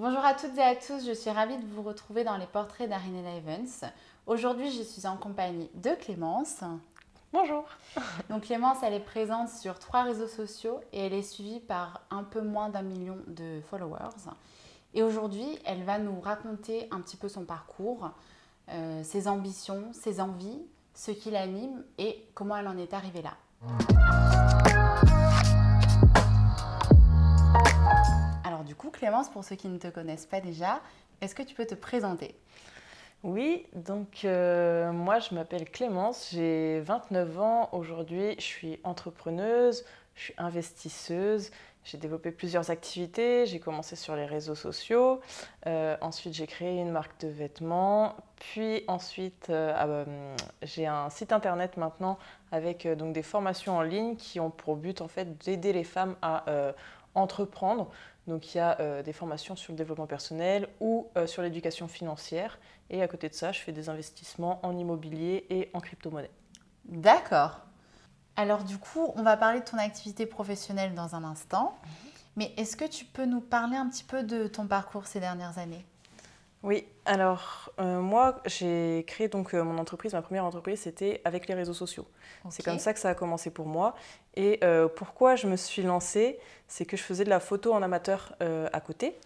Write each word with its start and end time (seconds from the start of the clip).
Bonjour 0.00 0.24
à 0.24 0.32
toutes 0.34 0.56
et 0.56 0.62
à 0.62 0.76
tous, 0.76 1.04
je 1.04 1.12
suis 1.12 1.28
ravie 1.28 1.56
de 1.56 1.66
vous 1.74 1.82
retrouver 1.82 2.22
dans 2.22 2.36
les 2.36 2.46
portraits 2.46 2.88
d'Arinella 2.88 3.34
Evans. 3.34 3.90
Aujourd'hui, 4.28 4.70
je 4.70 4.84
suis 4.84 5.08
en 5.08 5.16
compagnie 5.16 5.68
de 5.74 5.90
Clémence. 5.90 6.60
Bonjour. 7.32 7.64
Donc 8.30 8.42
Clémence, 8.42 8.76
elle 8.84 8.94
est 8.94 9.00
présente 9.00 9.48
sur 9.48 9.80
trois 9.80 10.04
réseaux 10.04 10.28
sociaux 10.28 10.78
et 10.92 11.06
elle 11.06 11.14
est 11.14 11.24
suivie 11.24 11.58
par 11.58 12.02
un 12.12 12.22
peu 12.22 12.42
moins 12.42 12.68
d'un 12.68 12.82
million 12.82 13.16
de 13.26 13.60
followers. 13.68 14.30
Et 14.94 15.02
aujourd'hui, 15.02 15.58
elle 15.64 15.82
va 15.82 15.98
nous 15.98 16.20
raconter 16.20 16.86
un 16.92 17.00
petit 17.00 17.16
peu 17.16 17.28
son 17.28 17.44
parcours, 17.44 18.12
euh, 18.68 19.02
ses 19.02 19.26
ambitions, 19.26 19.90
ses 19.94 20.20
envies, 20.20 20.62
ce 20.94 21.10
qui 21.10 21.32
l'anime 21.32 21.82
et 21.98 22.24
comment 22.34 22.56
elle 22.56 22.68
en 22.68 22.78
est 22.78 22.94
arrivée 22.94 23.22
là. 23.22 24.67
Clémence, 28.86 29.28
pour 29.28 29.44
ceux 29.44 29.56
qui 29.56 29.68
ne 29.68 29.78
te 29.78 29.88
connaissent 29.88 30.26
pas 30.26 30.40
déjà, 30.40 30.80
est-ce 31.20 31.34
que 31.34 31.42
tu 31.42 31.54
peux 31.54 31.66
te 31.66 31.74
présenter? 31.74 32.34
Oui, 33.24 33.66
donc 33.74 34.24
euh, 34.24 34.92
moi 34.92 35.18
je 35.18 35.34
m'appelle 35.34 35.68
Clémence, 35.68 36.30
j'ai 36.32 36.80
29 36.80 37.40
ans. 37.40 37.68
Aujourd'hui, 37.72 38.36
je 38.38 38.44
suis 38.44 38.78
entrepreneuse, 38.84 39.84
je 40.14 40.22
suis 40.22 40.34
investisseuse, 40.38 41.50
j'ai 41.82 41.98
développé 41.98 42.30
plusieurs 42.30 42.70
activités, 42.70 43.44
j'ai 43.44 43.58
commencé 43.58 43.96
sur 43.96 44.14
les 44.14 44.24
réseaux 44.24 44.54
sociaux, 44.54 45.20
euh, 45.66 45.96
ensuite 46.00 46.32
j'ai 46.32 46.46
créé 46.46 46.80
une 46.80 46.92
marque 46.92 47.20
de 47.20 47.26
vêtements, 47.26 48.14
puis 48.36 48.84
ensuite 48.86 49.50
euh, 49.50 49.74
ah 49.76 50.04
j'ai 50.62 50.86
un 50.86 51.10
site 51.10 51.32
internet 51.32 51.76
maintenant 51.76 52.20
avec 52.52 52.86
donc 52.86 53.14
des 53.14 53.24
formations 53.24 53.78
en 53.78 53.82
ligne 53.82 54.14
qui 54.14 54.38
ont 54.38 54.50
pour 54.50 54.76
but 54.76 55.00
en 55.00 55.08
fait 55.08 55.36
d'aider 55.44 55.72
les 55.72 55.84
femmes 55.84 56.14
à 56.22 56.44
entreprendre. 57.16 57.90
Donc 58.28 58.54
il 58.54 58.58
y 58.58 58.60
a 58.60 58.78
euh, 58.78 59.02
des 59.02 59.14
formations 59.14 59.56
sur 59.56 59.72
le 59.72 59.78
développement 59.78 60.06
personnel 60.06 60.68
ou 60.80 61.08
euh, 61.16 61.26
sur 61.26 61.42
l'éducation 61.42 61.88
financière. 61.88 62.58
Et 62.90 63.02
à 63.02 63.08
côté 63.08 63.28
de 63.28 63.34
ça, 63.34 63.52
je 63.52 63.60
fais 63.60 63.72
des 63.72 63.88
investissements 63.88 64.60
en 64.62 64.76
immobilier 64.76 65.46
et 65.50 65.70
en 65.72 65.80
crypto-monnaie. 65.80 66.30
D'accord. 66.84 67.60
Alors 68.36 68.64
du 68.64 68.78
coup, 68.78 69.12
on 69.16 69.22
va 69.22 69.36
parler 69.36 69.60
de 69.60 69.64
ton 69.64 69.78
activité 69.78 70.26
professionnelle 70.26 70.94
dans 70.94 71.14
un 71.14 71.24
instant. 71.24 71.78
Mhm. 71.82 71.90
Mais 72.36 72.52
est-ce 72.56 72.76
que 72.76 72.84
tu 72.84 73.04
peux 73.04 73.24
nous 73.24 73.40
parler 73.40 73.76
un 73.76 73.88
petit 73.88 74.04
peu 74.04 74.22
de 74.22 74.46
ton 74.46 74.66
parcours 74.66 75.06
ces 75.06 75.18
dernières 75.18 75.58
années? 75.58 75.84
Oui, 76.64 76.84
alors 77.04 77.72
euh, 77.78 78.00
moi 78.00 78.42
j'ai 78.44 79.04
créé 79.06 79.28
donc 79.28 79.54
euh, 79.54 79.62
mon 79.62 79.78
entreprise, 79.78 80.12
ma 80.12 80.22
première 80.22 80.44
entreprise 80.44 80.80
c'était 80.80 81.20
avec 81.24 81.46
les 81.46 81.54
réseaux 81.54 81.72
sociaux. 81.72 82.04
C'est 82.50 82.64
comme 82.64 82.80
ça 82.80 82.92
que 82.92 82.98
ça 82.98 83.10
a 83.10 83.14
commencé 83.14 83.50
pour 83.50 83.66
moi. 83.66 83.94
Et 84.34 84.58
euh, 84.64 84.88
pourquoi 84.88 85.36
je 85.36 85.46
me 85.46 85.54
suis 85.54 85.82
lancée, 85.82 86.38
c'est 86.66 86.84
que 86.84 86.96
je 86.96 87.02
faisais 87.02 87.22
de 87.24 87.30
la 87.30 87.38
photo 87.38 87.72
en 87.72 87.82
amateur 87.82 88.34
à 88.40 88.80
côté. 88.80 89.16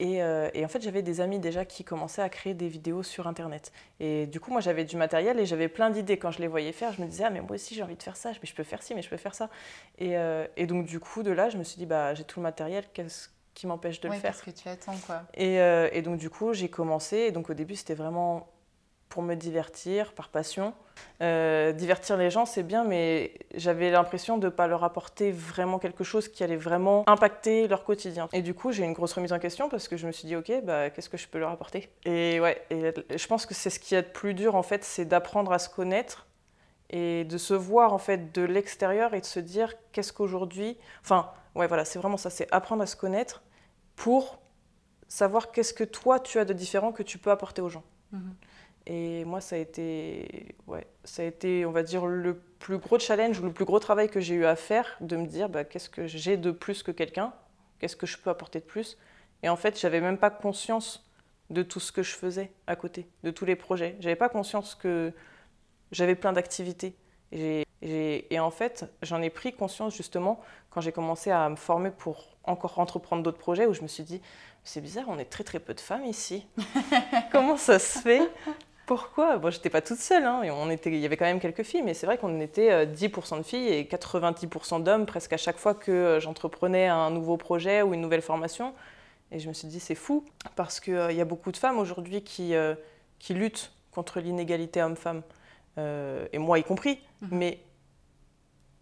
Et, 0.00 0.16
et, 0.16 0.64
en 0.64 0.68
fait 0.68 0.82
j'avais 0.82 1.02
des 1.02 1.20
amis 1.20 1.38
déjà 1.38 1.64
qui 1.64 1.84
commençaient 1.84 2.22
à 2.22 2.28
créer 2.28 2.54
des 2.54 2.68
vidéos 2.68 3.04
sur 3.04 3.28
internet. 3.28 3.70
Et 4.00 4.26
du 4.26 4.40
coup 4.40 4.50
moi 4.50 4.60
j'avais 4.60 4.84
du 4.84 4.96
matériel 4.96 5.38
et 5.38 5.46
j'avais 5.46 5.68
plein 5.68 5.90
d'idées 5.90 6.18
quand 6.18 6.32
je 6.32 6.40
les 6.40 6.48
voyais 6.48 6.72
faire. 6.72 6.92
Je 6.92 7.00
me 7.00 7.06
disais 7.06 7.24
ah 7.24 7.30
mais 7.30 7.40
moi 7.40 7.52
aussi 7.52 7.76
j'ai 7.76 7.84
envie 7.84 7.96
de 7.96 8.02
faire 8.02 8.16
ça, 8.16 8.30
mais 8.30 8.48
je 8.48 8.54
peux 8.54 8.64
faire 8.64 8.82
ci, 8.82 8.94
mais 8.96 9.02
je 9.02 9.08
peux 9.08 9.16
faire 9.16 9.36
ça. 9.36 9.50
Et, 9.98 10.14
et 10.56 10.66
donc 10.66 10.86
du 10.86 10.98
coup 10.98 11.22
de 11.22 11.30
là 11.30 11.48
je 11.48 11.58
me 11.58 11.62
suis 11.62 11.78
dit 11.78 11.86
bah 11.86 12.14
j'ai 12.14 12.24
tout 12.24 12.40
le 12.40 12.44
matériel, 12.44 12.84
qu'est-ce 12.92 13.28
qui 13.54 13.66
m'empêche 13.66 14.00
de 14.00 14.08
le 14.08 14.14
faire. 14.14 14.32
parce 14.32 14.42
que 14.42 14.50
tu 14.50 14.68
attends 14.68 14.96
quoi. 15.06 15.22
Et, 15.34 15.60
euh, 15.60 15.88
et 15.92 16.02
donc 16.02 16.18
du 16.18 16.30
coup, 16.30 16.52
j'ai 16.52 16.68
commencé. 16.68 17.16
Et 17.18 17.30
donc 17.32 17.50
au 17.50 17.54
début, 17.54 17.76
c'était 17.76 17.94
vraiment 17.94 18.48
pour 19.12 19.22
me 19.22 19.34
divertir, 19.34 20.14
par 20.14 20.30
passion. 20.30 20.72
Euh, 21.20 21.72
divertir 21.72 22.16
les 22.16 22.30
gens, 22.30 22.46
c'est 22.46 22.62
bien, 22.62 22.82
mais 22.82 23.34
j'avais 23.54 23.90
l'impression 23.90 24.38
de 24.38 24.46
ne 24.46 24.50
pas 24.50 24.66
leur 24.66 24.84
apporter 24.84 25.30
vraiment 25.30 25.78
quelque 25.78 26.02
chose 26.02 26.28
qui 26.28 26.42
allait 26.42 26.56
vraiment 26.56 27.04
impacter 27.06 27.68
leur 27.68 27.84
quotidien. 27.84 28.30
Et 28.32 28.40
du 28.40 28.54
coup, 28.54 28.72
j'ai 28.72 28.84
une 28.84 28.94
grosse 28.94 29.12
remise 29.12 29.34
en 29.34 29.38
question 29.38 29.68
parce 29.68 29.86
que 29.86 29.98
je 29.98 30.06
me 30.06 30.12
suis 30.12 30.26
dit, 30.26 30.34
ok, 30.34 30.64
bah, 30.64 30.88
qu'est-ce 30.88 31.10
que 31.10 31.18
je 31.18 31.28
peux 31.28 31.38
leur 31.38 31.50
apporter? 31.50 31.90
Et 32.06 32.40
ouais, 32.40 32.64
et 32.70 32.94
je 33.14 33.26
pense 33.26 33.44
que 33.44 33.52
c'est 33.52 33.68
ce 33.68 33.78
qui 33.78 33.94
est 33.94 34.00
le 34.00 34.12
plus 34.12 34.32
dur, 34.32 34.54
en 34.54 34.62
fait, 34.62 34.82
c'est 34.82 35.04
d'apprendre 35.04 35.52
à 35.52 35.58
se 35.58 35.68
connaître 35.68 36.26
et 36.88 37.24
de 37.24 37.36
se 37.36 37.52
voir, 37.52 37.92
en 37.92 37.98
fait, 37.98 38.32
de 38.32 38.40
l'extérieur 38.40 39.12
et 39.12 39.20
de 39.20 39.26
se 39.26 39.40
dire, 39.40 39.74
qu'est-ce 39.92 40.14
qu'aujourd'hui... 40.14 40.78
Enfin, 41.02 41.30
ouais, 41.54 41.66
voilà, 41.66 41.84
c'est 41.84 41.98
vraiment 41.98 42.16
ça, 42.16 42.30
c'est 42.30 42.48
apprendre 42.52 42.82
à 42.82 42.86
se 42.86 42.96
connaître 42.96 43.42
pour 43.96 44.40
savoir 45.08 45.52
qu'est-ce 45.52 45.74
que 45.74 45.84
toi 45.84 46.20
tu 46.20 46.38
as 46.38 46.44
de 46.44 46.52
différent 46.52 46.92
que 46.92 47.02
tu 47.02 47.18
peux 47.18 47.30
apporter 47.30 47.62
aux 47.62 47.68
gens. 47.68 47.84
Mhm. 48.12 48.34
Et 48.86 49.24
moi, 49.24 49.40
ça 49.40 49.56
a 49.56 49.58
été, 49.58 50.56
ouais, 50.66 50.86
ça 51.04 51.22
a 51.22 51.24
été, 51.26 51.64
on 51.64 51.70
va 51.70 51.82
dire, 51.82 52.04
le 52.06 52.34
plus 52.58 52.78
gros 52.78 52.98
challenge 52.98 53.38
ou 53.38 53.44
le 53.44 53.52
plus 53.52 53.64
gros 53.64 53.78
travail 53.78 54.08
que 54.08 54.20
j'ai 54.20 54.34
eu 54.34 54.44
à 54.44 54.56
faire, 54.56 54.96
de 55.00 55.16
me 55.16 55.26
dire, 55.26 55.48
bah, 55.48 55.64
qu'est-ce 55.64 55.88
que 55.88 56.06
j'ai 56.06 56.36
de 56.36 56.50
plus 56.50 56.82
que 56.82 56.90
quelqu'un, 56.90 57.32
qu'est-ce 57.78 57.94
que 57.94 58.06
je 58.06 58.18
peux 58.18 58.30
apporter 58.30 58.58
de 58.58 58.64
plus? 58.64 58.98
Et 59.44 59.48
en 59.48 59.56
fait, 59.56 59.78
j'avais 59.78 60.00
même 60.00 60.18
pas 60.18 60.30
conscience 60.30 61.08
de 61.50 61.62
tout 61.62 61.80
ce 61.80 61.92
que 61.92 62.02
je 62.02 62.14
faisais 62.14 62.50
à 62.66 62.74
côté, 62.74 63.06
de 63.22 63.30
tous 63.30 63.44
les 63.44 63.56
projets. 63.56 63.96
J'avais 64.00 64.16
pas 64.16 64.28
conscience 64.28 64.74
que 64.74 65.12
j'avais 65.92 66.14
plein 66.14 66.32
d'activités. 66.32 66.96
Et, 67.82 68.32
et, 68.32 68.38
en 68.38 68.50
fait, 68.50 68.84
j'en 69.02 69.20
ai 69.20 69.30
pris 69.30 69.52
conscience 69.52 69.96
justement 69.96 70.40
quand 70.70 70.80
j'ai 70.80 70.92
commencé 70.92 71.30
à 71.30 71.48
me 71.48 71.56
former 71.56 71.90
pour 71.90 72.28
encore 72.44 72.78
entreprendre 72.78 73.22
d'autres 73.22 73.38
projets 73.38 73.66
où 73.66 73.74
je 73.74 73.82
me 73.82 73.88
suis 73.88 74.04
dit, 74.04 74.20
c'est 74.64 74.80
bizarre, 74.80 75.06
on 75.08 75.18
est 75.18 75.24
très 75.26 75.44
très 75.44 75.58
peu 75.58 75.74
de 75.74 75.80
femmes 75.80 76.04
ici. 76.04 76.46
Comment 77.32 77.56
ça 77.56 77.78
se 77.78 77.98
fait? 77.98 78.22
Pourquoi? 78.86 79.38
Bon, 79.38 79.50
j'étais 79.50 79.70
pas 79.70 79.80
toute 79.80 79.98
seule, 79.98 80.24
hein, 80.24 80.42
on 80.52 80.68
était, 80.70 80.90
il 80.90 80.98
y 80.98 81.06
avait 81.06 81.16
quand 81.16 81.24
même 81.24 81.40
quelques 81.40 81.62
filles, 81.62 81.82
mais 81.82 81.94
c'est 81.94 82.06
vrai 82.06 82.18
qu'on 82.18 82.40
était 82.40 82.86
10% 82.86 83.34
euh, 83.34 83.38
de 83.38 83.42
filles 83.42 83.68
et 83.68 83.84
90% 83.84 84.82
d'hommes 84.82 85.06
presque 85.06 85.32
à 85.32 85.36
chaque 85.36 85.56
fois 85.56 85.74
que 85.74 85.90
euh, 85.90 86.20
j'entreprenais 86.20 86.88
un 86.88 87.10
nouveau 87.10 87.36
projet 87.36 87.82
ou 87.82 87.94
une 87.94 88.00
nouvelle 88.00 88.22
formation. 88.22 88.74
Et 89.30 89.38
je 89.38 89.48
me 89.48 89.54
suis 89.54 89.68
dit, 89.68 89.80
c'est 89.80 89.94
fou, 89.94 90.24
parce 90.56 90.78
qu'il 90.78 90.94
euh, 90.94 91.12
y 91.12 91.20
a 91.20 91.24
beaucoup 91.24 91.52
de 91.52 91.56
femmes 91.56 91.78
aujourd'hui 91.78 92.22
qui, 92.22 92.54
qui 93.18 93.34
luttent 93.34 93.72
contre 93.92 94.20
l'inégalité 94.20 94.82
homme-femme, 94.82 95.22
et 95.78 96.38
moi 96.38 96.58
y 96.58 96.64
compris, 96.64 97.00
mhm. 97.22 97.28
mais 97.32 97.60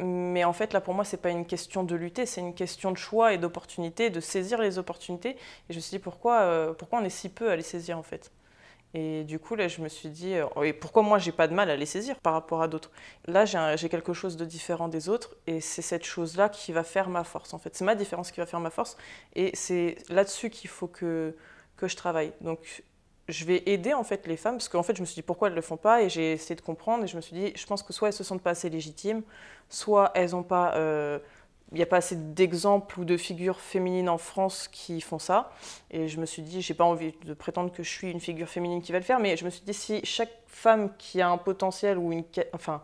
mais 0.00 0.44
en 0.44 0.52
fait, 0.52 0.72
là, 0.72 0.80
pour 0.80 0.94
moi, 0.94 1.04
ce 1.04 1.16
n'est 1.16 1.22
pas 1.22 1.30
une 1.30 1.46
question 1.46 1.84
de 1.84 1.94
lutter, 1.94 2.26
c'est 2.26 2.40
une 2.40 2.54
question 2.54 2.90
de 2.90 2.96
choix 2.96 3.32
et 3.32 3.38
d'opportunité, 3.38 4.10
de 4.10 4.20
saisir 4.20 4.60
les 4.60 4.78
opportunités. 4.78 5.30
Et 5.30 5.72
je 5.72 5.76
me 5.76 5.80
suis 5.80 5.90
dit, 5.90 5.98
pourquoi, 5.98 6.40
euh, 6.40 6.72
pourquoi 6.72 7.00
on 7.00 7.04
est 7.04 7.10
si 7.10 7.28
peu 7.28 7.50
à 7.50 7.56
les 7.56 7.62
saisir, 7.62 7.98
en 7.98 8.02
fait? 8.02 8.32
Et 8.92 9.22
du 9.24 9.38
coup, 9.38 9.54
là, 9.54 9.68
je 9.68 9.80
me 9.82 9.88
suis 9.88 10.08
dit, 10.08 10.34
euh, 10.34 10.46
et 10.64 10.72
pourquoi 10.72 11.02
moi, 11.02 11.18
j'ai 11.18 11.32
pas 11.32 11.46
de 11.46 11.54
mal 11.54 11.70
à 11.70 11.76
les 11.76 11.86
saisir 11.86 12.16
par 12.20 12.32
rapport 12.32 12.60
à 12.62 12.68
d'autres? 12.68 12.90
Là, 13.26 13.44
j'ai 13.44 13.88
quelque 13.88 14.12
chose 14.12 14.36
de 14.36 14.44
différent 14.44 14.88
des 14.88 15.08
autres, 15.08 15.36
et 15.46 15.60
c'est 15.60 15.82
cette 15.82 16.04
chose-là 16.04 16.48
qui 16.48 16.72
va 16.72 16.82
faire 16.82 17.08
ma 17.08 17.22
force, 17.22 17.54
en 17.54 17.58
fait. 17.58 17.76
C'est 17.76 17.84
ma 17.84 17.94
différence 17.94 18.32
qui 18.32 18.40
va 18.40 18.46
faire 18.46 18.60
ma 18.60 18.70
force, 18.70 18.96
et 19.36 19.50
c'est 19.54 19.96
là-dessus 20.08 20.50
qu'il 20.50 20.70
faut 20.70 20.88
que, 20.88 21.36
que 21.76 21.86
je 21.88 21.96
travaille. 21.96 22.32
Donc, 22.40 22.82
je 23.30 23.44
vais 23.44 23.62
aider 23.66 23.94
en 23.94 24.04
fait 24.04 24.26
les 24.26 24.36
femmes 24.36 24.56
parce 24.56 24.68
qu'en 24.68 24.82
fait 24.82 24.96
je 24.96 25.00
me 25.00 25.06
suis 25.06 25.16
dit 25.16 25.22
pourquoi 25.22 25.48
elles 25.48 25.54
le 25.54 25.60
font 25.60 25.76
pas? 25.76 26.02
Et 26.02 26.08
j'ai 26.08 26.32
essayé 26.32 26.54
de 26.54 26.60
comprendre 26.60 27.04
et 27.04 27.06
je 27.06 27.16
me 27.16 27.20
suis 27.20 27.34
dit 27.34 27.52
je 27.56 27.66
pense 27.66 27.82
que 27.82 27.92
soit 27.92 28.08
elles 28.08 28.14
se 28.14 28.24
sentent 28.24 28.42
pas 28.42 28.50
assez 28.50 28.70
légitimes 28.70 29.22
soit 29.68 30.10
elles 30.14 30.34
ont 30.36 30.42
pas 30.42 30.74
euh, 30.74 31.18
il 31.72 31.76
n'y 31.76 31.82
a 31.82 31.86
pas 31.86 31.98
assez 31.98 32.16
d'exemples 32.16 32.98
ou 32.98 33.04
de 33.04 33.16
figures 33.16 33.60
féminines 33.60 34.08
en 34.08 34.18
France 34.18 34.66
qui 34.66 35.00
font 35.00 35.20
ça. 35.20 35.52
Et 35.92 36.08
je 36.08 36.18
me 36.18 36.26
suis 36.26 36.42
dit 36.42 36.62
j'ai 36.62 36.74
pas 36.74 36.84
envie 36.84 37.14
de 37.24 37.34
prétendre 37.34 37.72
que 37.72 37.82
je 37.82 37.88
suis 37.88 38.10
une 38.10 38.20
figure 38.20 38.48
féminine 38.48 38.82
qui 38.82 38.92
va 38.92 38.98
le 38.98 39.04
faire 39.04 39.20
mais 39.20 39.36
je 39.36 39.44
me 39.44 39.50
suis 39.50 39.62
dit 39.64 39.74
si 39.74 40.00
chaque 40.04 40.32
femme 40.47 40.91
qui 40.98 41.20
a 41.20 41.28
un 41.30 41.38
potentiel 41.38 41.98
ou 41.98 42.12
une 42.12 42.24
enfin 42.52 42.82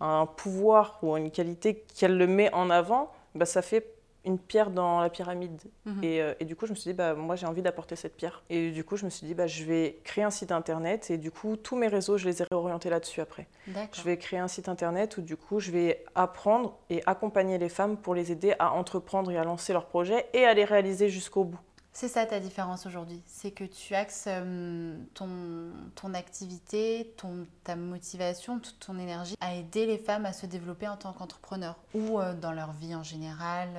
un 0.00 0.26
pouvoir 0.26 0.98
ou 1.02 1.16
une 1.16 1.30
qualité 1.30 1.82
qu'elle 1.98 2.18
le 2.18 2.26
met 2.26 2.52
en 2.52 2.68
avant 2.68 3.10
bah, 3.34 3.46
ça 3.46 3.62
fait 3.62 3.95
une 4.26 4.38
pierre 4.38 4.70
dans 4.70 5.00
la 5.00 5.08
pyramide. 5.08 5.62
Mhm. 5.84 6.00
Euh, 6.04 6.34
et, 6.40 6.44
du 6.44 6.56
coup, 6.56 6.66
je 6.66 6.72
me 6.72 6.76
suis 6.76 6.90
dit, 6.90 6.94
bah, 6.94 7.14
moi, 7.14 7.36
j'ai 7.36 7.46
envie 7.46 7.62
d'apporter 7.62 7.96
cette 7.96 8.16
pierre. 8.16 8.42
Et 8.50 8.70
du 8.70 8.84
coup, 8.84 8.96
je 8.96 9.04
me 9.04 9.10
suis 9.10 9.26
dit, 9.26 9.34
bah, 9.34 9.46
je 9.46 9.64
vais 9.64 9.98
créer 10.04 10.24
un 10.24 10.30
site 10.30 10.52
internet. 10.52 11.10
Et 11.10 11.18
du 11.18 11.30
coup, 11.30 11.56
tous 11.56 11.76
mes 11.76 11.88
réseaux, 11.88 12.18
je 12.18 12.26
les 12.26 12.42
ai 12.42 12.44
réorientés 12.50 12.90
là-dessus 12.90 13.20
après. 13.20 13.46
Je 13.92 14.02
vais 14.02 14.18
créer 14.18 14.38
un 14.38 14.48
site 14.48 14.68
internet 14.68 15.16
où, 15.16 15.22
du 15.22 15.36
coup, 15.36 15.60
je 15.60 15.70
vais 15.70 16.04
apprendre 16.14 16.76
et 16.90 17.02
accompagner 17.06 17.58
les 17.58 17.68
femmes 17.68 17.96
pour 17.96 18.14
les 18.14 18.32
aider 18.32 18.54
à 18.58 18.72
entreprendre 18.72 19.30
et 19.30 19.38
à 19.38 19.44
lancer 19.44 19.72
leurs 19.72 19.86
projets 19.86 20.26
et 20.34 20.44
à 20.44 20.54
les 20.54 20.64
réaliser 20.64 21.08
jusqu'au 21.08 21.44
bout. 21.44 21.60
C'est 21.98 22.08
ça 22.08 22.26
ta 22.26 22.40
différence 22.40 22.84
aujourd'hui, 22.84 23.22
c'est 23.24 23.52
que 23.52 23.64
tu 23.64 23.94
axes 23.94 24.26
euh, 24.28 24.98
ton, 25.14 25.28
ton 25.94 26.12
activité, 26.12 27.14
ton, 27.16 27.46
ta 27.64 27.74
motivation, 27.74 28.58
toute 28.58 28.78
ton 28.80 28.98
énergie 28.98 29.34
à 29.40 29.54
aider 29.54 29.86
les 29.86 29.96
femmes 29.96 30.26
à 30.26 30.34
se 30.34 30.44
développer 30.44 30.86
en 30.88 30.98
tant 30.98 31.14
qu'entrepreneur 31.14 31.74
ou 31.94 32.20
euh, 32.20 32.34
dans 32.34 32.52
leur 32.52 32.72
vie 32.72 32.94
en 32.94 33.02
général 33.02 33.70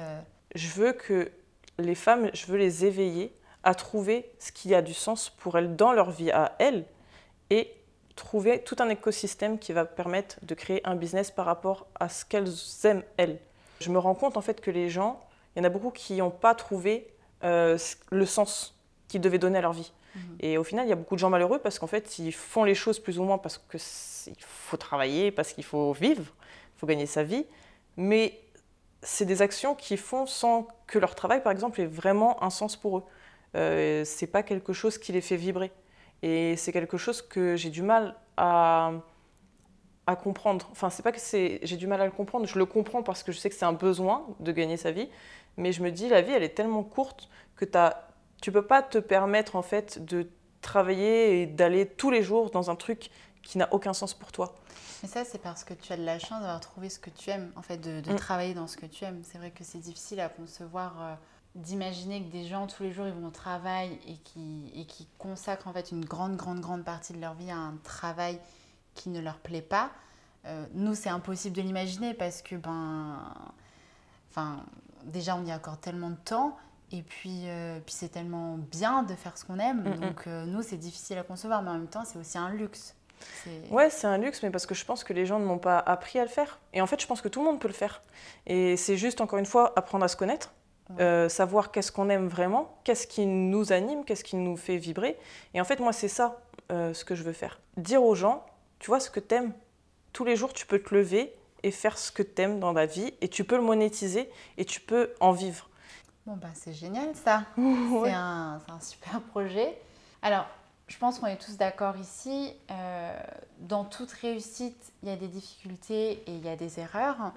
je 0.56 0.68
veux 0.70 0.94
que 0.94 1.32
les 1.80 1.96
femmes, 1.96 2.30
je 2.34 2.46
veux 2.48 2.58
les 2.58 2.86
éveiller 2.86 3.34
à 3.64 3.76
trouver 3.76 4.30
ce 4.40 4.52
qui 4.52 4.74
a 4.74 4.82
du 4.82 4.94
sens 4.94 5.30
pour 5.30 5.58
elles 5.58 5.76
dans 5.76 5.92
leur 5.92 6.12
vie 6.12 6.32
à 6.32 6.56
elles 6.60 6.86
et 7.50 7.74
trouver 8.16 8.64
tout 8.64 8.76
un 8.80 8.90
écosystème 8.90 9.60
qui 9.60 9.74
va 9.74 9.86
permettre 9.86 10.38
de 10.42 10.56
créer 10.56 10.86
un 10.86 10.96
business 10.96 11.32
par 11.32 11.46
rapport 11.46 11.88
à 12.00 12.10
ce 12.10 12.26
qu'elles 12.26 12.52
aiment 12.84 13.04
elles. 13.18 13.40
Je 13.80 13.90
me 13.90 14.00
rends 14.00 14.16
compte 14.16 14.38
en 14.38 14.42
fait 14.42 14.60
que 14.60 14.72
les 14.72 14.90
gens, 14.90 15.22
il 15.56 15.60
y 15.60 15.62
en 15.62 15.66
a 15.66 15.70
beaucoup 15.70 15.92
qui 15.92 16.16
n'ont 16.16 16.32
pas 16.32 16.56
trouvé 16.56 17.08
euh, 17.44 17.78
le 18.10 18.26
sens 18.26 18.76
qu'ils 19.08 19.22
devaient 19.22 19.38
donner 19.38 19.60
à 19.60 19.62
leur 19.62 19.74
vie. 19.74 19.92
Mhm. 20.16 20.22
Et 20.40 20.58
au 20.58 20.64
final, 20.64 20.86
il 20.86 20.90
y 20.90 20.94
a 20.94 20.96
beaucoup 20.96 21.16
de 21.16 21.20
gens 21.20 21.30
malheureux 21.30 21.60
parce 21.60 21.80
qu'en 21.80 21.88
fait, 21.88 22.20
ils 22.20 22.34
font 22.34 22.64
les 22.64 22.76
choses 22.76 23.00
plus 23.00 23.20
ou 23.20 23.24
moins 23.24 23.38
parce 23.38 23.58
qu'il 23.58 24.36
faut 24.40 24.78
travailler, 24.78 25.32
parce 25.32 25.54
qu'il 25.54 25.64
faut 25.64 25.94
vivre, 25.94 26.24
il 26.24 26.80
faut 26.80 26.88
gagner 26.88 27.06
sa 27.06 27.24
vie, 27.24 27.46
mais 27.98 28.40
c'est 29.07 29.25
des 29.25 29.42
actions 29.42 29.74
qu'ils 29.75 29.98
font 29.98 30.25
sans 30.25 30.68
que 30.88 31.00
leur 31.00 31.15
travail, 31.15 31.42
par 31.42 31.51
exemple, 31.54 31.80
ait 31.81 31.86
vraiment 31.86 32.44
un 32.44 32.50
sens 32.50 32.75
pour 32.75 33.00
eux. 33.00 33.04
euh, 33.56 34.04
c'est 34.06 34.27
pas 34.27 34.44
quelque 34.44 34.74
chose 34.74 34.98
qui 34.98 35.13
les 35.13 35.21
fait 35.21 35.38
vibrer. 35.38 35.71
Et 36.24 36.57
c'est 36.57 36.74
quelque 36.74 36.98
chose 36.98 37.21
que 37.21 37.56
j'ai 37.56 37.69
du 37.69 37.83
mal 37.83 38.15
à, 38.38 38.92
à 40.07 40.15
comprendre. 40.15 40.68
Enfin, 40.71 40.89
c'est 40.89 41.04
pas 41.04 41.12
que 41.12 41.19
c'est, 41.19 41.59
j'ai 41.63 41.77
du 41.77 41.88
mal 41.88 42.01
à 42.01 42.06
le 42.06 42.12
comprendre. 42.12 42.45
Je 42.48 42.57
le 42.57 42.65
comprends 42.65 43.04
parce 43.04 43.24
que 43.24 43.31
je 43.31 43.38
sais 43.38 43.50
que 43.50 43.56
c'est 43.56 43.65
un 43.65 43.74
besoin 43.74 44.25
de 44.39 44.51
gagner 44.51 44.77
sa 44.77 44.92
vie. 44.92 45.09
Mais 45.57 45.71
je 45.71 45.81
me 45.83 45.92
dis, 45.92 46.07
la 46.09 46.21
vie, 46.21 46.31
elle 46.31 46.44
est 46.44 46.56
tellement 46.56 46.83
courte 46.83 47.30
que 47.56 47.65
t'as, 47.65 47.95
tu 48.42 48.51
peux 48.51 48.65
pas 48.65 48.81
te 48.81 48.98
permettre 49.00 49.56
en 49.56 49.62
fait 49.62 50.04
de 50.06 50.30
travailler 50.62 51.42
et 51.42 51.45
d'aller 51.48 51.86
tous 51.86 52.12
les 52.12 52.24
jours 52.24 52.51
dans 52.51 52.69
un 52.69 52.75
truc 52.75 53.09
qui 53.48 53.58
n'a 53.58 53.74
aucun 53.74 53.94
sens 53.94 54.14
pour 54.14 54.34
toi. 54.34 54.54
Mais 55.02 55.08
ça, 55.08 55.24
c'est 55.24 55.38
parce 55.38 55.64
que 55.64 55.74
tu 55.74 55.94
as 55.94 55.98
de 55.98 56.04
la 56.04 56.20
chance 56.20 56.42
d'avoir 56.42 56.60
trouvé 56.60 56.90
ce 56.90 57.00
que 57.00 57.10
tu 57.10 57.30
aimes, 57.30 57.50
en 57.56 57.62
fait, 57.62 57.78
de, 57.78 58.02
de 58.02 58.12
Mm. 58.12 58.16
travailler 58.18 58.54
dans 58.54 58.68
ce 58.68 58.76
que 58.76 58.86
tu 58.86 59.06
aimes. 59.06 59.22
C'est 59.24 59.38
vrai 59.38 59.52
que 59.52 59.64
c'est 59.64 59.78
difficile 59.78 60.20
à 60.20 60.28
concevoir, 60.28 61.02
euh, 61.02 61.16
d'imaginer 61.56 62.22
que 62.26 62.30
des 62.30 62.46
gens, 62.46 62.68
tous 62.68 62.84
les 62.84 62.92
jours, 62.92 63.08
ils 63.08 63.14
vont 63.14 63.28
au 63.28 63.32
travail 63.32 63.98
et 64.06 64.18
qui, 64.18 64.70
et 64.76 64.86
qui 64.86 65.08
consacrent, 65.18 65.70
en 65.70 65.72
fait, 65.74 65.92
une 65.92 66.04
grande, 66.04 66.36
grande, 66.36 66.60
grande 66.60 66.84
partie 66.84 67.14
de 67.14 67.22
leur 67.22 67.36
vie 67.36 67.50
à 67.50 67.56
un 67.56 67.78
travail 67.84 68.38
qui 68.96 69.08
ne 69.10 69.22
leur 69.22 69.38
plaît 69.38 69.62
pas. 69.62 69.92
Euh, 70.46 70.66
nous, 70.74 70.94
c'est 70.94 71.10
impossible 71.10 71.56
de 71.56 71.62
l'imaginer 71.62 72.14
parce 72.14 72.42
que, 72.42 72.58
ben, 72.58 73.34
enfin, 74.30 74.62
déjà, 75.06 75.38
on 75.38 75.46
y 75.46 75.52
accorde 75.52 75.80
tellement 75.80 76.10
de 76.10 76.16
temps. 76.18 76.58
Et 76.92 77.02
puis, 77.02 77.44
euh, 77.48 77.80
puis 77.80 77.96
c'est 77.96 78.10
tellement 78.10 78.58
bien 78.58 79.04
de 79.04 79.16
faire 79.16 79.38
ce 79.38 79.46
qu'on 79.46 79.58
aime. 79.60 79.84
Mm, 79.84 79.90
mm. 79.90 80.00
Donc, 80.02 80.26
nous, 80.26 80.62
c'est 80.64 80.78
difficile 80.78 81.18
à 81.18 81.24
concevoir, 81.24 81.62
mais 81.62 81.70
en 81.70 81.76
même 81.76 81.88
temps, 81.88 82.04
c'est 82.04 82.20
aussi 82.20 82.38
un 82.38 82.50
luxe. 82.50 82.94
Ouais, 83.72 83.90
c'est 83.90 84.08
un 84.08 84.18
luxe, 84.18 84.44
mais 84.44 84.50
parce 84.50 84.66
que 84.66 84.75
je 84.75 84.84
pense 84.86 85.04
que 85.04 85.14
les 85.14 85.25
gens 85.25 85.40
ne 85.40 85.46
m'ont 85.46 85.58
pas 85.58 85.80
appris 85.80 86.19
à 86.19 86.24
le 86.24 86.30
faire. 86.30 86.60
Et 86.74 86.81
en 86.81 86.88
fait, 86.88 87.02
je 87.02 87.08
pense 87.08 87.22
que 87.22 87.28
tout 87.30 87.40
le 87.40 87.46
monde 87.46 87.60
peut 87.60 87.68
le 87.68 87.74
faire. 87.74 88.02
Et 88.46 88.75
c'est 88.78 88.98
juste, 88.98 89.22
encore 89.22 89.40
une 89.40 89.46
fois, 89.46 89.74
apprendre 89.78 90.04
à 90.04 90.08
se 90.08 90.16
connaître, 90.18 90.52
Ouais. 90.90 91.02
euh, 91.04 91.28
savoir 91.30 91.72
qu'est-ce 91.72 91.92
qu'on 91.92 92.10
aime 92.10 92.28
vraiment, 92.28 92.78
qu'est-ce 92.86 93.08
qui 93.08 93.25
nous 93.25 93.74
anime, 93.74 94.06
qu'est-ce 94.06 94.24
qui 94.24 94.36
nous 94.38 94.56
fait 94.56 94.78
vibrer. 94.78 95.18
Et 95.54 95.60
en 95.62 95.66
fait, 95.66 95.80
moi, 95.80 95.92
c'est 95.94 96.08
ça 96.08 96.40
euh, 96.72 96.94
ce 96.94 97.04
que 97.06 97.14
je 97.16 97.24
veux 97.24 97.34
faire. 97.34 97.60
Dire 97.78 98.04
aux 98.04 98.16
gens, 98.16 98.46
tu 98.80 98.88
vois 98.88 99.00
ce 99.02 99.10
que 99.10 99.19
t'aimes. 99.19 99.52
Tous 100.14 100.24
les 100.24 100.36
jours, 100.38 100.54
tu 100.54 100.66
peux 100.66 100.80
te 100.80 100.94
lever 100.96 101.34
et 101.64 101.72
faire 101.72 101.98
ce 101.98 102.12
que 102.12 102.24
t'aimes 102.24 102.60
dans 102.60 102.72
la 102.72 102.86
vie, 102.86 103.14
et 103.22 103.28
tu 103.28 103.44
peux 103.44 103.56
le 103.58 103.64
monétiser, 103.64 104.30
et 104.58 104.64
tu 104.66 104.80
peux 104.80 105.12
en 105.19 105.31
vivre. 105.31 105.69
Bon, 106.25 106.36
bah, 106.36 106.48
c'est 106.54 106.74
génial 106.74 107.14
ça. 107.16 107.44
Ouais. 107.58 108.10
C'est 108.10 108.16
un, 108.16 108.60
c'est 108.66 108.72
un 108.74 108.80
super 108.80 109.22
projet. 109.22 109.78
Alors, 110.22 110.46
je 110.88 110.98
pense 110.98 111.19
qu'on 111.19 111.28
est 111.28 111.38
tous 111.38 111.57
d'accord 111.57 111.98
ici. 111.98 112.54
euh, 112.72 113.19
dans 113.60 113.84
toute 113.84 114.12
réussite, 114.12 114.94
il 115.04 115.10
y 115.10 115.12
a 115.12 115.16
des 115.16 115.28
difficultés 115.28 116.24
et 116.25 116.31
il 116.31 116.45
y 116.45 116.50
a 116.50 116.56
des 116.56 116.80
erreurs. 116.80 117.34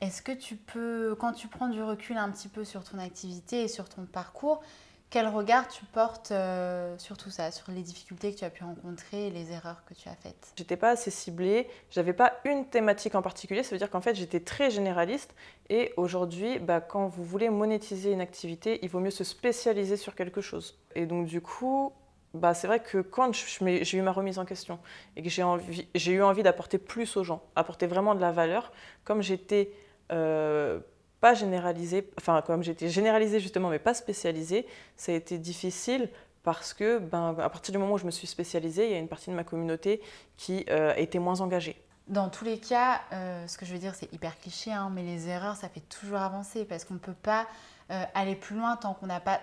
Est-ce 0.00 0.20
que 0.20 0.32
tu 0.32 0.56
peux, 0.56 1.16
quand 1.18 1.32
tu 1.32 1.48
prends 1.48 1.68
du 1.68 1.82
recul 1.82 2.18
un 2.18 2.30
petit 2.30 2.48
peu 2.48 2.64
sur 2.64 2.84
ton 2.84 2.98
activité 2.98 3.62
et 3.62 3.68
sur 3.68 3.88
ton 3.88 4.04
parcours, 4.04 4.62
quel 5.08 5.28
regard 5.28 5.68
tu 5.68 5.84
portes 5.86 6.32
euh, 6.32 6.98
sur 6.98 7.16
tout 7.16 7.30
ça, 7.30 7.50
sur 7.50 7.70
les 7.70 7.80
difficultés 7.80 8.34
que 8.34 8.38
tu 8.40 8.44
as 8.44 8.50
pu 8.50 8.64
rencontrer 8.64 9.30
les 9.30 9.52
erreurs 9.52 9.84
que 9.86 9.94
tu 9.94 10.08
as 10.08 10.16
faites? 10.16 10.52
J'étais 10.56 10.76
pas 10.76 10.90
assez 10.90 11.10
ciblée, 11.10 11.70
j'avais 11.90 12.12
pas 12.12 12.34
une 12.44 12.66
thématique 12.66 13.14
en 13.14 13.22
particulier, 13.22 13.62
ça 13.62 13.70
veut 13.70 13.78
dire 13.78 13.88
qu'en 13.88 14.00
fait 14.00 14.16
j'étais 14.16 14.40
très 14.40 14.68
généraliste 14.68 15.34
et 15.70 15.94
aujourd'hui, 15.96 16.58
bah, 16.58 16.80
quand 16.80 17.06
vous 17.06 17.24
voulez 17.24 17.48
monétiser 17.48 18.12
une 18.12 18.20
activité, 18.20 18.80
il 18.82 18.90
vaut 18.90 19.00
mieux 19.00 19.10
se 19.10 19.24
spécialiser 19.24 19.96
sur 19.96 20.14
quelque 20.14 20.40
chose. 20.40 20.76
Et 20.96 21.06
donc 21.06 21.26
du 21.26 21.40
coup, 21.40 21.92
bah, 22.36 22.54
c'est 22.54 22.66
vrai 22.66 22.80
que 22.80 22.98
quand 22.98 23.32
j'ai 23.32 23.98
eu 23.98 24.02
ma 24.02 24.12
remise 24.12 24.38
en 24.38 24.44
question 24.44 24.78
et 25.16 25.22
que 25.22 25.28
j'ai 25.28 26.12
eu 26.12 26.22
envie 26.22 26.42
d'apporter 26.42 26.78
plus 26.78 27.16
aux 27.16 27.24
gens, 27.24 27.42
apporter 27.54 27.86
vraiment 27.86 28.14
de 28.14 28.20
la 28.20 28.32
valeur, 28.32 28.72
comme 29.04 29.22
j'étais 29.22 29.70
euh, 30.12 30.80
pas 31.20 31.34
généralisée, 31.34 32.08
enfin 32.18 32.42
comme 32.42 32.62
j'étais 32.62 32.88
généralisée 32.88 33.40
justement 33.40 33.68
mais 33.70 33.78
pas 33.78 33.94
spécialisée, 33.94 34.66
ça 34.96 35.12
a 35.12 35.14
été 35.14 35.38
difficile 35.38 36.08
parce 36.42 36.74
que 36.74 36.98
ben, 36.98 37.34
à 37.40 37.50
partir 37.50 37.72
du 37.72 37.78
moment 37.78 37.94
où 37.94 37.98
je 37.98 38.06
me 38.06 38.12
suis 38.12 38.28
spécialisée, 38.28 38.86
il 38.86 38.92
y 38.92 38.94
a 38.94 38.98
une 38.98 39.08
partie 39.08 39.30
de 39.30 39.34
ma 39.34 39.42
communauté 39.42 40.00
qui 40.36 40.64
euh, 40.70 40.94
était 40.96 41.18
moins 41.18 41.40
engagée. 41.40 41.82
Dans 42.06 42.28
tous 42.28 42.44
les 42.44 42.58
cas, 42.58 43.00
euh, 43.12 43.44
ce 43.48 43.58
que 43.58 43.66
je 43.66 43.72
veux 43.72 43.80
dire, 43.80 43.96
c'est 43.96 44.12
hyper 44.12 44.38
cliché, 44.38 44.70
hein, 44.70 44.90
mais 44.94 45.02
les 45.02 45.28
erreurs, 45.28 45.56
ça 45.56 45.68
fait 45.68 45.80
toujours 45.80 46.18
avancer 46.18 46.64
parce 46.64 46.84
qu'on 46.84 46.94
ne 46.94 47.00
peut 47.00 47.16
pas 47.20 47.48
euh, 47.90 48.04
aller 48.14 48.36
plus 48.36 48.54
loin 48.54 48.76
tant 48.76 48.94
qu'on 48.94 49.06
n'a 49.06 49.18
pas 49.18 49.40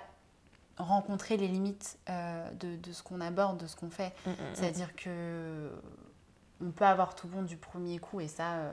rencontré 0.78 1.38
les 1.38 1.48
limites 1.48 1.98
euh, 2.10 2.50
de, 2.60 2.76
de 2.76 2.92
ce 2.92 3.04
qu'on 3.04 3.22
aborde, 3.22 3.58
de 3.58 3.68
ce 3.68 3.76
qu'on 3.76 3.90
fait. 3.90 4.14
C'est-à-dire 4.54 4.96
que 4.96 5.72
on 6.62 6.72
peut 6.72 6.86
avoir 6.86 7.16
tout 7.16 7.28
bon 7.28 7.42
du 7.42 7.58
premier 7.58 8.00
coup 8.00 8.22
et 8.22 8.28
ça, 8.28 8.54
euh, 8.54 8.72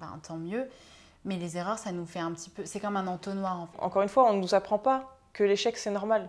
ben, 0.00 0.18
tant 0.22 0.36
mieux. 0.36 0.68
Mais 1.24 1.36
les 1.36 1.56
erreurs, 1.56 1.78
ça 1.78 1.92
nous 1.92 2.06
fait 2.06 2.20
un 2.20 2.32
petit 2.32 2.50
peu. 2.50 2.64
C'est 2.64 2.80
comme 2.80 2.96
un 2.96 3.06
entonnoir 3.06 3.60
en 3.60 3.66
fait. 3.66 3.78
Encore 3.80 4.02
une 4.02 4.08
fois, 4.08 4.30
on 4.30 4.34
ne 4.34 4.40
nous 4.40 4.54
apprend 4.54 4.78
pas 4.78 5.16
que 5.32 5.44
l'échec 5.44 5.76
c'est 5.76 5.90
normal. 5.90 6.28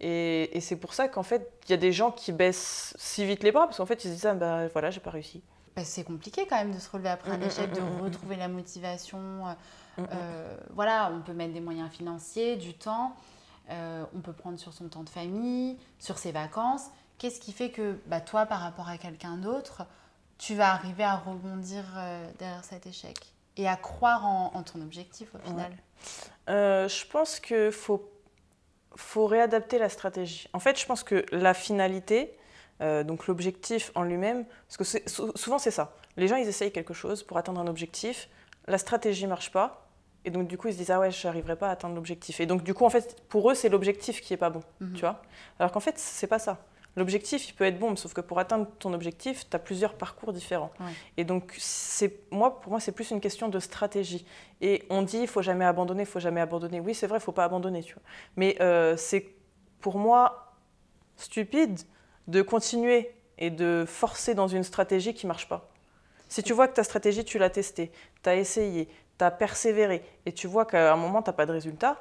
Et, 0.00 0.56
et 0.56 0.60
c'est 0.60 0.76
pour 0.76 0.92
ça 0.94 1.08
qu'en 1.08 1.22
fait, 1.22 1.52
il 1.66 1.70
y 1.70 1.74
a 1.74 1.76
des 1.76 1.92
gens 1.92 2.10
qui 2.10 2.32
baissent 2.32 2.94
si 2.98 3.24
vite 3.24 3.42
les 3.42 3.52
bras 3.52 3.66
parce 3.66 3.76
qu'en 3.76 3.86
fait 3.86 4.04
ils 4.04 4.08
se 4.08 4.14
disent 4.14 4.26
ah, 4.26 4.34
bah 4.34 4.68
voilà, 4.68 4.90
j'ai 4.90 5.00
pas 5.00 5.10
réussi. 5.10 5.42
Que 5.76 5.84
c'est 5.84 6.04
compliqué 6.04 6.46
quand 6.48 6.56
même 6.56 6.72
de 6.72 6.78
se 6.78 6.90
relever 6.90 7.08
après 7.10 7.30
un 7.30 7.36
Mm, 7.36 7.40
mm, 7.40 7.46
échec, 7.46 7.70
mm, 7.70 7.74
de 7.74 7.80
mm, 7.80 7.98
mm. 7.98 8.02
retrouver 8.02 8.36
la 8.36 8.48
motivation. 8.48 9.18
Mm, 9.18 10.02
mm. 10.02 10.06
Euh, 10.12 10.56
voilà, 10.70 11.12
on 11.14 11.20
peut 11.20 11.32
mettre 11.32 11.52
des 11.52 11.60
moyens 11.60 11.90
financiers, 11.90 12.56
du 12.56 12.74
temps, 12.74 13.14
euh, 13.70 14.04
on 14.14 14.20
peut 14.20 14.32
prendre 14.32 14.58
sur 14.58 14.72
son 14.72 14.88
temps 14.88 15.04
de 15.04 15.08
famille, 15.08 15.78
sur 15.98 16.18
ses 16.18 16.32
vacances. 16.32 16.86
Qu'est-ce 17.18 17.40
qui 17.40 17.52
fait 17.52 17.70
que 17.70 17.98
bah, 18.06 18.20
toi, 18.20 18.46
par 18.46 18.60
rapport 18.60 18.88
à 18.88 18.98
quelqu'un 18.98 19.36
d'autre, 19.36 19.86
tu 20.38 20.54
vas 20.54 20.72
arriver 20.72 21.04
à 21.04 21.16
rebondir 21.16 21.84
euh, 21.96 22.26
derrière 22.38 22.64
cet 22.64 22.86
échec 22.86 23.16
et 23.56 23.68
à 23.68 23.76
croire 23.76 24.26
en, 24.26 24.62
ton 24.62 24.82
objectif 24.82 25.34
au 25.34 25.38
final? 25.38 25.72
Euh, 26.50 26.88
je 26.88 27.06
pense 27.06 27.38
qu'il 27.40 27.70
faut, 27.70 28.10
réadapter 29.16 29.78
la 29.78 29.88
stratégie. 29.88 30.48
En 30.52 30.58
fait, 30.58 30.78
je 30.78 30.86
pense 30.86 31.02
que 31.02 31.24
la 31.30 31.54
finalité, 31.54 32.36
donc 32.80 33.28
l'objectif 33.28 33.92
en 33.94 34.02
lui-même, 34.02 34.44
parce 34.68 34.76
que 34.76 35.38
souvent 35.38 35.58
c'est 35.58 35.70
ça. 35.70 35.94
Les 36.16 36.28
gens, 36.28 36.36
ils 36.36 36.48
essayent 36.48 36.72
quelque 36.72 36.94
chose 36.94 37.22
pour 37.22 37.38
atteindre 37.38 37.60
un 37.60 37.66
objectif, 37.66 38.28
la 38.66 38.78
stratégie 38.78 39.26
marche 39.26 39.50
pas, 39.50 39.83
et 40.24 40.30
donc 40.30 40.46
du 40.48 40.56
coup 40.58 40.68
ils 40.68 40.72
se 40.74 40.78
disent 40.78 40.90
ah 40.90 41.00
ouais, 41.00 41.10
je 41.10 41.26
n'arriverai 41.26 41.56
pas 41.56 41.68
à 41.68 41.72
atteindre 41.72 41.94
l'objectif. 41.94 42.40
Et 42.40 42.46
donc 42.46 42.62
du 42.62 42.74
coup 42.74 42.84
en 42.84 42.90
fait, 42.90 43.20
pour 43.28 43.50
eux 43.50 43.54
c'est 43.54 43.68
l'objectif 43.68 44.20
qui 44.20 44.32
est 44.34 44.38
pas 44.38 44.50
bon, 44.50 44.62
Mhm. 44.80 44.92
tu 44.94 45.00
vois. 45.00 45.22
Alors 45.58 45.72
qu'en 45.72 45.80
fait 45.80 45.98
c'est 45.98 46.26
pas 46.26 46.38
ça. 46.38 46.58
L'objectif, 46.96 47.48
il 47.48 47.54
peut 47.54 47.64
être 47.64 47.80
bon, 47.80 47.96
sauf 47.96 48.14
que 48.14 48.20
pour 48.20 48.38
atteindre 48.38 48.68
ton 48.78 48.92
objectif, 48.94 49.50
tu 49.50 49.56
as 49.56 49.58
plusieurs 49.58 49.94
parcours 49.94 50.32
différents. 50.32 50.70
Ouais. 50.78 50.86
Et 51.16 51.24
donc, 51.24 51.58
moi, 52.30 52.60
pour 52.60 52.70
moi, 52.70 52.78
c'est 52.78 52.92
plus 52.92 53.10
une 53.10 53.20
question 53.20 53.48
de 53.48 53.58
stratégie. 53.58 54.24
Et 54.60 54.84
on 54.90 55.02
dit, 55.02 55.18
il 55.18 55.26
faut 55.26 55.42
jamais 55.42 55.64
abandonner, 55.64 56.04
il 56.04 56.06
faut 56.06 56.20
jamais 56.20 56.40
abandonner. 56.40 56.78
Oui, 56.78 56.94
c'est 56.94 57.08
vrai, 57.08 57.18
il 57.18 57.20
faut 57.20 57.32
pas 57.32 57.42
abandonner, 57.42 57.82
tu 57.82 57.94
vois. 57.94 58.02
Mais 58.36 58.56
euh, 58.60 58.96
c'est, 58.96 59.26
pour 59.80 59.98
moi, 59.98 60.54
stupide 61.16 61.80
de 62.28 62.42
continuer 62.42 63.10
et 63.38 63.50
de 63.50 63.84
forcer 63.88 64.34
dans 64.34 64.46
une 64.46 64.62
stratégie 64.62 65.14
qui 65.14 65.26
marche 65.26 65.48
pas. 65.48 65.68
Si 66.28 66.44
tu 66.44 66.52
vois 66.52 66.68
que 66.68 66.74
ta 66.74 66.84
stratégie, 66.84 67.24
tu 67.24 67.38
l'as 67.38 67.50
testée, 67.50 67.90
tu 68.22 68.28
as 68.30 68.36
essayé, 68.36 68.88
tu 69.18 69.24
as 69.24 69.30
persévéré, 69.30 70.04
et 70.26 70.32
tu 70.32 70.46
vois 70.46 70.64
qu'à 70.64 70.92
un 70.92 70.96
moment, 70.96 71.22
tu 71.22 71.28
n'as 71.28 71.34
pas 71.34 71.46
de 71.46 71.52
résultat, 71.52 71.96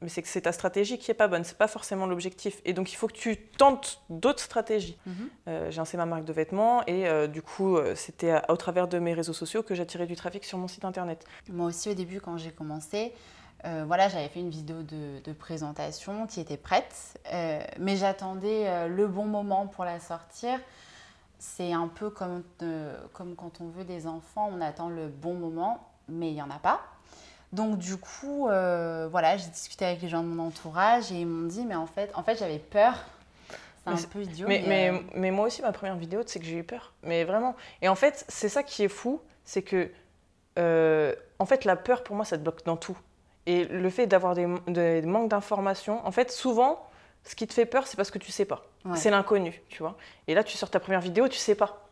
mais 0.00 0.08
c'est 0.08 0.22
que 0.22 0.28
c'est 0.28 0.42
ta 0.42 0.52
stratégie 0.52 0.98
qui 0.98 1.10
est 1.10 1.14
pas 1.14 1.28
bonne, 1.28 1.44
c'est 1.44 1.56
pas 1.56 1.68
forcément 1.68 2.06
l'objectif. 2.06 2.60
Et 2.64 2.72
donc 2.72 2.92
il 2.92 2.96
faut 2.96 3.06
que 3.06 3.12
tu 3.12 3.36
tentes 3.36 4.02
d'autres 4.10 4.42
stratégies. 4.42 4.98
Mhm. 5.06 5.14
Euh, 5.46 5.70
j'ai 5.70 5.78
lancé 5.78 5.96
ma 5.96 6.06
marque 6.06 6.24
de 6.24 6.32
vêtements 6.32 6.84
et 6.88 7.06
euh, 7.06 7.28
du 7.28 7.40
coup 7.40 7.76
euh, 7.76 7.94
c'était 7.94 8.40
au 8.48 8.56
travers 8.56 8.88
de 8.88 8.98
mes 8.98 9.14
réseaux 9.14 9.32
sociaux 9.32 9.62
que 9.62 9.76
j'attirais 9.76 10.06
du 10.06 10.16
trafic 10.16 10.44
sur 10.44 10.58
mon 10.58 10.66
site 10.66 10.84
internet. 10.84 11.24
Moi 11.48 11.66
aussi, 11.68 11.88
au 11.88 11.94
début, 11.94 12.20
quand 12.20 12.36
j'ai 12.36 12.50
commencé, 12.50 13.12
euh, 13.64 13.84
voilà, 13.86 14.08
j'avais 14.08 14.28
fait 14.28 14.40
une 14.40 14.50
vidéo 14.50 14.82
de, 14.82 15.20
de 15.22 15.32
présentation 15.32 16.26
qui 16.26 16.40
était 16.40 16.56
prête, 16.56 17.18
euh, 17.32 17.62
mais 17.78 17.96
j'attendais 17.96 18.66
euh, 18.66 18.88
le 18.88 19.06
bon 19.06 19.26
moment 19.26 19.66
pour 19.68 19.84
la 19.84 20.00
sortir. 20.00 20.58
C'est 21.38 21.72
un 21.72 21.88
peu 21.88 22.10
comme, 22.10 22.42
comme 23.12 23.34
quand 23.34 23.60
on 23.60 23.68
veut 23.68 23.84
des 23.84 24.06
enfants, 24.06 24.48
on 24.52 24.60
attend 24.60 24.88
le 24.88 25.08
bon 25.08 25.34
moment, 25.34 25.88
mais 26.12 26.28
il 26.28 26.34
n'y 26.34 26.42
en 26.42 26.50
a 26.50 26.58
pas. 26.58 26.80
Donc 27.52 27.78
du 27.78 27.96
coup, 27.96 28.48
euh, 28.48 29.08
voilà, 29.10 29.36
j'ai 29.36 29.48
discuté 29.48 29.84
avec 29.84 30.00
les 30.00 30.08
gens 30.08 30.22
de 30.22 30.28
mon 30.28 30.46
entourage 30.46 31.12
et 31.12 31.16
ils 31.16 31.26
m'ont 31.26 31.46
dit, 31.46 31.64
mais 31.66 31.74
en 31.74 31.86
fait, 31.86 32.10
en 32.14 32.22
fait 32.22 32.38
j'avais 32.38 32.58
peur. 32.58 32.94
C'est 33.84 33.90
un 33.90 34.08
peu 34.08 34.22
idiot. 34.22 34.46
Mais, 34.46 34.60
mais, 34.60 34.92
mais, 34.92 34.98
euh, 34.98 35.02
mais 35.16 35.30
moi 35.32 35.46
aussi, 35.48 35.60
ma 35.60 35.72
première 35.72 35.96
vidéo, 35.96 36.22
c'est 36.24 36.38
que 36.38 36.44
j'ai 36.46 36.58
eu 36.58 36.62
peur. 36.62 36.92
Mais 37.02 37.24
vraiment. 37.24 37.56
Et 37.82 37.88
en 37.88 37.96
fait, 37.96 38.24
c'est 38.28 38.48
ça 38.48 38.62
qui 38.62 38.84
est 38.84 38.88
fou, 38.88 39.20
c'est 39.44 39.62
que, 39.62 39.90
euh, 40.58 41.14
en 41.40 41.46
fait, 41.46 41.64
la 41.64 41.74
peur, 41.74 42.04
pour 42.04 42.14
moi, 42.14 42.24
ça 42.24 42.38
te 42.38 42.42
bloque 42.42 42.64
dans 42.64 42.76
tout. 42.76 42.96
Et 43.46 43.64
le 43.64 43.90
fait 43.90 44.06
d'avoir 44.06 44.34
des, 44.36 44.46
des 44.68 45.02
manques 45.02 45.30
d'informations, 45.30 46.00
en 46.06 46.12
fait, 46.12 46.30
souvent, 46.30 46.88
ce 47.24 47.34
qui 47.34 47.46
te 47.48 47.52
fait 47.52 47.66
peur, 47.66 47.88
c'est 47.88 47.96
parce 47.96 48.12
que 48.12 48.18
tu 48.18 48.30
sais 48.30 48.44
pas. 48.44 48.64
ouais. 48.84 48.96
C'est 48.96 49.10
l'inconnu, 49.10 49.60
tu 49.68 49.82
vois. 49.82 49.96
Et 50.28 50.34
là, 50.34 50.44
tu 50.44 50.56
sors 50.56 50.70
ta 50.70 50.78
première 50.78 51.00
vidéo, 51.00 51.26
tu 51.26 51.38
sais 51.38 51.56
pas. 51.56 51.84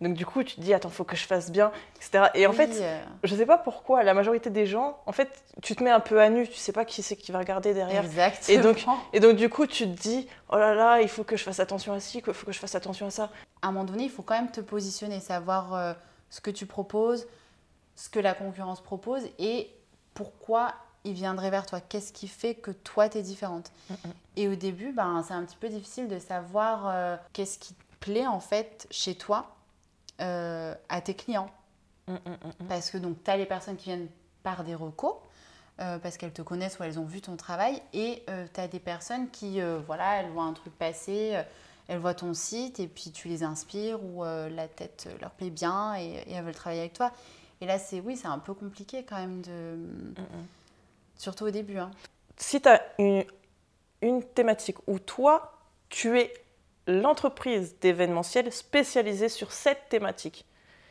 Donc 0.00 0.14
du 0.14 0.24
coup, 0.26 0.42
tu 0.42 0.56
te 0.56 0.60
dis, 0.60 0.72
attends, 0.74 0.88
faut 0.90 1.04
que 1.04 1.16
je 1.16 1.26
fasse 1.26 1.50
bien, 1.50 1.72
etc. 1.96 2.26
Et 2.34 2.46
en 2.46 2.50
Oui, 2.50 2.56
fait, 2.56 2.70
euh, 2.80 3.02
je 3.24 3.34
sais 3.34 3.46
pas 3.46 3.58
pourquoi, 3.58 4.02
la 4.02 4.14
majorité 4.14 4.50
des 4.50 4.66
gens, 4.66 4.98
en 5.06 5.12
fait, 5.12 5.42
tu 5.62 5.74
te 5.76 5.82
mets 5.84 5.90
un 5.90 6.00
peu 6.00 6.20
à 6.20 6.28
nu, 6.28 6.48
tu 6.48 6.54
sais 6.56 6.72
pas 6.72 6.84
qui 6.84 7.02
c'est 7.02 7.16
qui 7.16 7.32
va 7.32 7.38
regarder 7.38 7.74
derrière. 7.74 8.04
exactement. 8.04 8.58
Et 8.58 8.62
donc, 8.62 8.84
et 9.12 9.20
donc, 9.20 9.36
du 9.36 9.48
coup, 9.48 9.66
tu 9.66 9.84
te 9.84 10.00
dis, 10.02 10.26
oh 10.50 10.56
là 10.56 10.74
là, 10.74 11.00
il 11.00 11.08
faut 11.08 11.24
que 11.24 11.36
je 11.36 11.44
fasse 11.44 11.60
attention 11.60 11.92
à 11.92 12.00
ci, 12.00 12.22
il 12.26 12.32
faut 12.34 12.46
que 12.46 12.52
je 12.52 12.58
fasse 12.58 12.74
attention 12.74 13.06
à 13.06 13.10
ça. 13.10 13.30
à 13.62 13.68
un 13.68 13.72
moment 13.72 13.84
donné, 13.84 14.04
il 14.04 14.10
faut 14.10 14.22
quand 14.22 14.34
même 14.34 14.50
te 14.50 14.60
positionner, 14.60 15.20
savoir 15.20 15.74
euh, 15.74 15.92
ce 16.30 16.40
que 16.40 16.50
tu 16.50 16.66
proposes, 16.66 17.26
ce 17.96 18.08
que 18.08 18.18
la 18.20 18.34
concurrence 18.34 18.80
propose 18.80 19.22
et 19.38 19.70
pourquoi 20.14 20.74
ils 21.04 21.12
viendraient 21.14 21.50
vers 21.50 21.66
toi 21.66 21.80
Qu'est-ce 21.80 22.12
qui 22.12 22.28
fait 22.28 22.54
que 22.54 22.70
toi, 22.70 23.08
tu 23.08 23.18
es 23.18 23.22
différente? 23.22 23.70
Mm, 23.88 23.94
Et 24.36 24.48
au 24.48 24.54
début, 24.54 24.92
ben, 24.92 25.22
c'est 25.26 25.34
un 25.34 25.44
petit 25.44 25.56
peu 25.56 25.68
difficile 25.68 26.08
de 26.08 26.18
savoir 26.18 26.86
euh, 26.88 27.16
qu'est-ce 27.32 27.58
qui 27.58 27.74
te 27.74 27.82
plaît 28.00 28.26
en 28.26 28.40
fait 28.40 28.86
chez 28.90 29.14
toi 29.14 29.46
euh, 30.20 30.74
à 30.88 31.00
tes 31.00 31.14
clients. 31.14 31.50
Mm, 32.08 32.14
mm, 32.14 32.18
mm. 32.62 32.66
Parce 32.68 32.90
que 32.90 32.98
donc, 32.98 33.22
tu 33.24 33.30
as 33.30 33.36
les 33.36 33.46
personnes 33.46 33.76
qui 33.76 33.86
viennent 33.86 34.08
par 34.42 34.64
des 34.64 34.74
recos, 34.74 35.16
euh, 35.80 35.98
parce 35.98 36.16
qu'elles 36.16 36.32
te 36.32 36.42
connaissent 36.42 36.78
ou 36.78 36.82
elles 36.82 36.98
ont 36.98 37.04
vu 37.04 37.20
ton 37.20 37.36
travail, 37.36 37.82
et 37.92 38.24
tu 38.54 38.60
as 38.60 38.68
des 38.68 38.80
personnes 38.80 39.30
qui, 39.30 39.60
euh, 39.60 39.80
voilà, 39.86 40.20
elles 40.20 40.30
voient 40.30 40.44
un 40.44 40.52
truc 40.52 40.76
passer, 40.76 41.32
euh, 41.34 41.42
elles 41.88 41.98
voient 41.98 42.14
ton 42.14 42.34
site, 42.34 42.80
et 42.80 42.86
puis 42.86 43.10
tu 43.10 43.28
les 43.28 43.42
inspires, 43.42 44.02
ou 44.02 44.24
euh, 44.24 44.48
la 44.50 44.68
tête 44.68 45.08
euh, 45.08 45.18
leur 45.20 45.30
plaît 45.30 45.50
bien, 45.50 45.94
et, 45.96 46.22
et 46.26 46.32
elles 46.32 46.44
veulent 46.44 46.54
travailler 46.54 46.82
avec 46.82 46.92
toi. 46.92 47.12
Et 47.60 47.66
là, 47.66 47.78
c'est 47.78 48.00
oui, 48.00 48.16
c'est 48.16 48.28
un 48.28 48.38
peu 48.38 48.54
compliqué 48.54 49.04
quand 49.04 49.16
même, 49.16 49.42
de... 49.42 49.78
Surtout 51.16 51.44
au 51.44 51.50
début. 51.50 51.78
Hein. 51.78 51.90
Si 52.36 52.60
tu 52.60 52.68
as 52.68 52.80
une, 52.98 53.24
une 54.00 54.22
thématique 54.22 54.78
où 54.86 54.98
toi, 54.98 55.52
tu 55.90 56.18
es 56.18 56.32
l'entreprise 56.90 57.78
d'événementiel 57.80 58.52
spécialisée 58.52 59.28
sur 59.28 59.52
cette 59.52 59.88
thématique, 59.88 60.44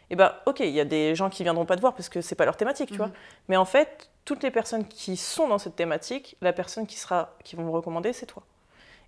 et 0.10 0.16
ben 0.16 0.34
ok, 0.46 0.62
il 0.62 0.70
y 0.70 0.80
a 0.80 0.86
des 0.86 1.16
gens 1.16 1.30
qui 1.30 1.44
viendront 1.44 1.66
pas 1.66 1.76
te 1.76 1.82
voir 1.82 1.94
parce 1.94 2.10
que 2.10 2.22
c'est 2.22 2.36
pas 2.36 2.46
leur 2.46 2.58
thématique, 2.58 2.90
tu 2.90 2.98
vois. 2.98 3.08
Mhm. 3.08 3.14
Mais 3.50 3.58
en 3.58 3.66
fait, 3.66 4.10
toutes 4.26 4.44
les 4.44 4.52
personnes 4.52 4.88
qui 4.88 5.18
sont 5.18 5.48
dans 5.48 5.60
cette 5.60 5.76
thématique, 5.76 6.36
la 6.42 6.54
personne 6.54 6.88
qui 6.88 6.98
sera, 6.98 7.36
qui 7.44 7.56
vont 7.56 7.64
me 7.64 7.70
recommander, 7.70 8.14
c'est 8.14 8.26
toi. 8.26 8.44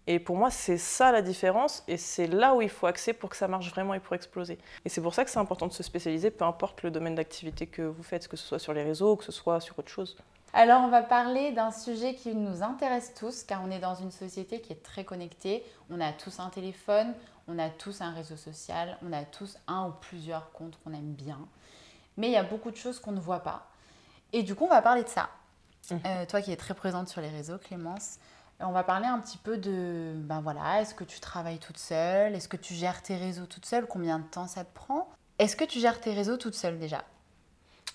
Et 0.07 0.19
pour 0.19 0.35
moi, 0.35 0.49
c'est 0.49 0.77
ça 0.77 1.11
la 1.11 1.21
différence, 1.21 1.83
et 1.87 1.97
c'est 1.97 2.25
là 2.25 2.55
où 2.55 2.61
il 2.61 2.69
faut 2.69 2.87
axer 2.87 3.13
pour 3.13 3.29
que 3.29 3.35
ça 3.35 3.47
marche 3.47 3.69
vraiment 3.69 3.93
et 3.93 3.99
pour 3.99 4.15
exploser. 4.15 4.57
Et 4.83 4.89
c'est 4.89 5.01
pour 5.01 5.13
ça 5.13 5.23
que 5.23 5.29
c'est 5.29 5.39
important 5.39 5.67
de 5.67 5.73
se 5.73 5.83
spécialiser, 5.83 6.31
peu 6.31 6.43
importe 6.43 6.81
le 6.81 6.89
domaine 6.89 7.13
d'activité 7.13 7.67
que 7.67 7.83
vous 7.83 8.01
faites, 8.01 8.27
que 8.27 8.35
ce 8.35 8.47
soit 8.47 8.59
sur 8.59 8.73
les 8.73 8.83
réseaux, 8.83 9.15
que 9.15 9.23
ce 9.23 9.31
soit 9.31 9.59
sur 9.59 9.77
autre 9.77 9.91
chose. 9.91 10.17
Alors, 10.53 10.81
on 10.83 10.89
va 10.89 11.01
parler 11.01 11.51
d'un 11.51 11.71
sujet 11.71 12.13
qui 12.13 12.35
nous 12.35 12.61
intéresse 12.61 13.13
tous, 13.13 13.43
car 13.43 13.61
on 13.63 13.71
est 13.71 13.79
dans 13.79 13.95
une 13.95 14.11
société 14.11 14.59
qui 14.59 14.73
est 14.73 14.83
très 14.83 15.05
connectée. 15.05 15.63
On 15.89 16.01
a 16.01 16.11
tous 16.11 16.39
un 16.39 16.49
téléphone, 16.49 17.13
on 17.47 17.57
a 17.57 17.69
tous 17.69 18.01
un 18.01 18.11
réseau 18.11 18.35
social, 18.35 18.97
on 19.01 19.13
a 19.13 19.23
tous 19.23 19.57
un 19.67 19.87
ou 19.87 19.91
plusieurs 19.91 20.51
comptes 20.51 20.77
qu'on 20.83 20.93
aime 20.93 21.13
bien. 21.13 21.39
Mais 22.17 22.27
il 22.27 22.33
y 22.33 22.37
a 22.37 22.43
beaucoup 22.43 22.69
de 22.69 22.75
choses 22.75 22.99
qu'on 22.99 23.13
ne 23.13 23.19
voit 23.19 23.43
pas. 23.43 23.67
Et 24.33 24.43
du 24.43 24.55
coup, 24.55 24.65
on 24.65 24.69
va 24.69 24.81
parler 24.81 25.03
de 25.03 25.09
ça. 25.09 25.29
Mhm. 25.89 25.99
Euh, 26.05 26.25
toi 26.25 26.41
qui 26.41 26.51
es 26.51 26.57
très 26.57 26.73
présente 26.73 27.07
sur 27.07 27.21
les 27.21 27.29
réseaux, 27.29 27.57
Clémence, 27.57 28.19
euh, 28.59 28.65
on 28.65 28.71
va 28.71 28.83
parler 28.83 29.07
un 29.07 29.19
petit 29.19 29.37
peu 29.37 29.57
de, 29.57 30.13
ben 30.15 30.41
voilà, 30.41 30.81
est-ce 30.81 30.93
que 30.93 31.03
tu 31.05 31.19
travailles 31.19 31.59
toute 31.59 31.77
seule? 31.77 32.35
Est-ce 32.35 32.49
que 32.49 32.57
tu 32.57 32.73
gères 32.73 33.01
tes 33.01 33.15
réseaux 33.15 33.45
toute 33.45 33.65
seule? 33.65 33.87
Combien 33.87 34.19
de 34.19 34.25
temps 34.25 34.47
ça 34.47 34.65
te 34.65 34.73
prend? 34.73 35.09
Est-ce 35.39 35.55
que 35.55 35.65
tu 35.65 35.79
gères 35.79 35.99
tes 36.01 36.13
réseaux 36.13 36.37
toute 36.37 36.55
seule 36.55 36.77
déjà? 36.77 37.03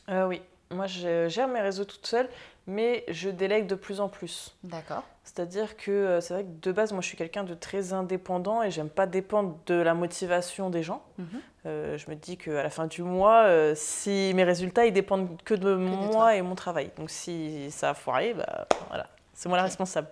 Euh, 0.09 0.27
oui, 0.27 0.43
moi 0.71 0.87
je 0.87 1.29
gère 1.29 1.49
mes 1.49 1.61
réseaux 1.61 1.85
toute 1.85 2.07
seule, 2.07 2.29
mais 2.67 3.05
je 3.09 3.31
délègue 3.31 3.67
de 3.67 3.75
plus 3.75 4.01
en 4.01 4.09
plus. 4.09 4.57
D'accord. 4.65 5.05
C'est-à-dire 5.25 5.77
que 5.77 5.91
euh, 5.91 6.21
c'est 6.21 6.35
vrai 6.35 6.45
que 6.45 6.61
de 6.63 6.73
base, 6.73 6.93
moi 6.93 7.01
je 7.01 7.07
suis 7.07 7.17
quelqu'un 7.17 7.45
de 7.45 7.55
très 7.55 7.93
indépendant 7.93 8.63
et 8.63 8.71
j'aime 8.71 8.89
pas 8.89 9.07
dépendre 9.07 9.57
de 9.67 9.75
la 9.75 9.95
motivation 9.95 10.71
des 10.71 10.83
gens. 10.83 11.03
Mhm. 11.19 11.27
Euh, 11.67 11.99
je 11.99 12.09
me 12.11 12.15
dis 12.15 12.37
qu'à 12.37 12.63
la 12.63 12.71
fin 12.71 12.87
du 12.87 13.03
mois, 13.03 13.43
euh, 13.45 13.73
si 13.75 14.33
mes 14.35 14.45
résultats 14.45 14.87
ils 14.87 14.93
dépendent 14.93 15.41
que 15.45 15.55
de 15.55 15.75
moi 15.75 16.37
et 16.37 16.43
mon 16.43 16.55
travail. 16.55 16.91
Donc 16.97 17.11
si 17.11 17.71
ça 17.71 17.91
a 17.91 17.95
foiré, 17.95 18.35
bah, 18.35 18.67
voilà, 18.89 19.09
c'est 19.35 19.49
moi 19.49 19.59
la 19.59 19.65
responsable. 19.65 20.09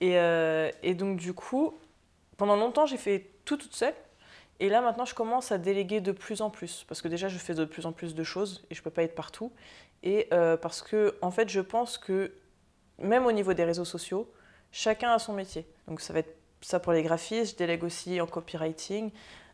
Et, 0.00 0.18
euh, 0.18 0.70
et 0.82 0.94
donc 0.94 1.18
du 1.18 1.34
coup, 1.34 1.74
pendant 2.36 2.56
longtemps 2.56 2.86
j'ai 2.86 2.96
fait 2.96 3.30
tout 3.44 3.56
toute 3.56 3.74
seule. 3.74 3.94
Et 4.60 4.68
là 4.68 4.80
maintenant 4.80 5.04
je 5.04 5.14
commence 5.14 5.52
à 5.52 5.58
déléguer 5.58 6.00
de 6.00 6.12
plus 6.12 6.40
en 6.42 6.50
plus. 6.50 6.84
Parce 6.88 7.00
que 7.02 7.08
déjà 7.08 7.28
je 7.28 7.38
fais 7.38 7.54
de 7.54 7.64
plus 7.64 7.86
en 7.86 7.92
plus 7.92 8.14
de 8.14 8.24
choses 8.24 8.64
et 8.70 8.74
je 8.74 8.82
peux 8.82 8.90
pas 8.90 9.02
être 9.02 9.14
partout. 9.14 9.52
Et 10.02 10.28
euh, 10.32 10.56
parce 10.56 10.82
que 10.82 11.14
en 11.22 11.30
fait 11.30 11.48
je 11.48 11.60
pense 11.60 11.98
que 11.98 12.32
même 12.98 13.26
au 13.26 13.32
niveau 13.32 13.52
des 13.54 13.64
réseaux 13.64 13.84
sociaux, 13.84 14.30
chacun 14.72 15.12
a 15.12 15.18
son 15.18 15.32
métier. 15.32 15.66
Donc 15.86 16.00
ça 16.00 16.12
va 16.12 16.20
être 16.20 16.34
ça 16.60 16.80
pour 16.80 16.92
les 16.92 17.02
graphistes, 17.04 17.52
je 17.52 17.56
délègue 17.56 17.84
aussi 17.84 18.20
en 18.20 18.26
copywriting. 18.26 19.10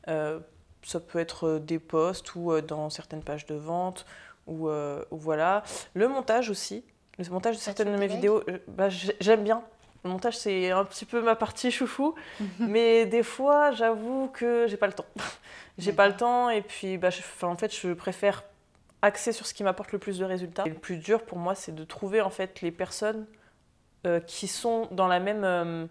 Euh, 0.08 0.40
ça 0.82 1.00
peut 1.00 1.18
être 1.18 1.58
des 1.58 1.78
posts 1.78 2.34
ou 2.34 2.52
euh, 2.52 2.60
dans 2.62 2.88
certaines 2.90 3.22
pages 3.22 3.46
de 3.46 3.54
vente 3.54 4.06
ou, 4.46 4.68
euh, 4.68 5.04
ou 5.10 5.16
voilà. 5.18 5.62
Le 5.94 6.08
montage 6.08 6.48
aussi. 6.50 6.84
Le 7.18 7.24
montage 7.30 7.54
de 7.56 7.60
Ça, 7.60 7.66
certaines 7.74 7.92
de 7.92 7.98
mes 7.98 8.06
vidéos, 8.08 8.42
euh, 8.48 8.58
bah, 8.68 8.88
j'ai- 8.88 9.16
j'aime 9.20 9.44
bien. 9.44 9.62
Le 10.04 10.10
montage, 10.10 10.36
c'est 10.36 10.70
un 10.70 10.84
petit 10.84 11.06
peu 11.06 11.22
ma 11.22 11.34
partie 11.34 11.70
chouchou. 11.70 12.14
mais 12.58 13.06
des 13.06 13.22
fois, 13.22 13.72
j'avoue 13.72 14.28
que 14.28 14.66
j'ai 14.68 14.76
pas 14.76 14.86
le 14.86 14.92
temps. 14.92 15.06
j'ai 15.78 15.92
pas 15.92 16.08
le 16.08 16.16
temps 16.16 16.50
et 16.50 16.60
puis 16.62 16.98
bah, 16.98 17.10
je- 17.10 17.22
en 17.46 17.56
fait, 17.56 17.74
je 17.74 17.92
préfère 17.94 18.44
axer 19.02 19.32
sur 19.32 19.46
ce 19.46 19.54
qui 19.54 19.64
m'apporte 19.64 19.92
le 19.92 19.98
plus 19.98 20.18
de 20.18 20.24
résultats. 20.24 20.64
Et 20.66 20.70
le 20.70 20.74
plus 20.74 20.96
dur 20.98 21.22
pour 21.22 21.38
moi, 21.38 21.54
c'est 21.54 21.74
de 21.74 21.84
trouver 21.84 22.20
en 22.20 22.30
fait 22.30 22.60
les 22.60 22.70
personnes 22.70 23.26
euh, 24.06 24.20
qui 24.20 24.46
sont 24.48 24.88
dans 24.90 25.08
la 25.08 25.20
même 25.20 25.42
euh, 25.44 25.86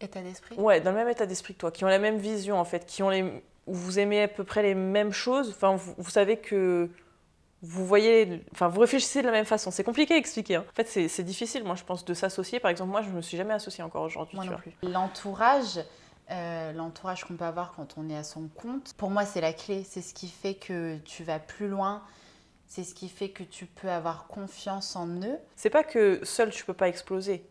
État 0.00 0.20
d'esprit 0.20 0.56
Ouais, 0.58 0.80
dans 0.80 0.90
le 0.90 0.96
même 0.98 1.08
état 1.08 1.24
d'esprit 1.26 1.54
que 1.54 1.60
toi, 1.60 1.70
qui 1.70 1.84
ont 1.84 1.88
la 1.88 1.98
même 1.98 2.18
vision 2.18 2.58
en 2.58 2.64
fait, 2.64 2.84
qui 2.86 3.02
ont 3.02 3.08
les, 3.10 3.22
où 3.66 3.74
vous 3.74 3.98
aimez 3.98 4.22
à 4.22 4.28
peu 4.28 4.44
près 4.44 4.62
les 4.62 4.74
mêmes 4.74 5.12
choses. 5.12 5.50
Enfin, 5.50 5.74
vous, 5.76 5.94
vous 5.96 6.10
savez 6.10 6.36
que 6.36 6.90
vous 7.66 7.86
voyez, 7.86 8.44
enfin, 8.52 8.68
vous 8.68 8.80
réfléchissez 8.80 9.20
de 9.22 9.26
la 9.26 9.32
même 9.32 9.44
façon. 9.46 9.70
C'est 9.70 9.84
compliqué 9.84 10.14
à 10.14 10.16
expliquer. 10.18 10.56
hein. 10.56 10.64
En 10.70 10.74
fait, 10.74 11.08
c'est 11.08 11.22
difficile, 11.22 11.64
moi, 11.64 11.74
je 11.76 11.84
pense, 11.84 12.04
de 12.04 12.12
s'associer. 12.14 12.60
Par 12.60 12.70
exemple, 12.70 12.90
moi, 12.90 13.02
je 13.02 13.08
me 13.08 13.22
suis 13.22 13.36
jamais 13.36 13.54
associée 13.54 13.82
encore 13.82 14.02
aujourd'hui. 14.02 14.36
Moi 14.36 14.44
tu 14.44 14.50
non 14.50 14.56
vois. 14.56 14.62
plus. 14.62 14.74
L'entourage, 14.92 15.80
euh, 16.30 16.72
l'entourage 16.72 17.24
qu'on 17.24 17.34
peut 17.34 17.44
avoir 17.44 17.72
quand 17.74 17.94
on 17.96 18.08
est 18.10 18.16
à 18.16 18.22
son 18.24 18.48
compte, 18.48 18.94
pour 18.98 19.10
moi, 19.10 19.24
c'est 19.24 19.40
la 19.40 19.52
clé. 19.52 19.84
C'est 19.88 20.02
ce 20.02 20.12
qui 20.14 20.28
fait 20.28 20.54
que 20.54 20.98
tu 20.98 21.24
vas 21.24 21.38
plus 21.38 21.68
loin. 21.68 22.02
C'est 22.66 22.84
ce 22.84 22.94
qui 22.94 23.08
fait 23.08 23.28
que 23.30 23.42
tu 23.44 23.66
peux 23.66 23.90
avoir 23.90 24.26
confiance 24.26 24.96
en 24.96 25.06
eux. 25.06 25.38
C'est 25.54 25.70
pas 25.70 25.84
que 25.84 26.20
seul 26.24 26.50
tu 26.50 26.64
peux 26.64 26.72
pas 26.74 26.88
exploser, 26.88 27.46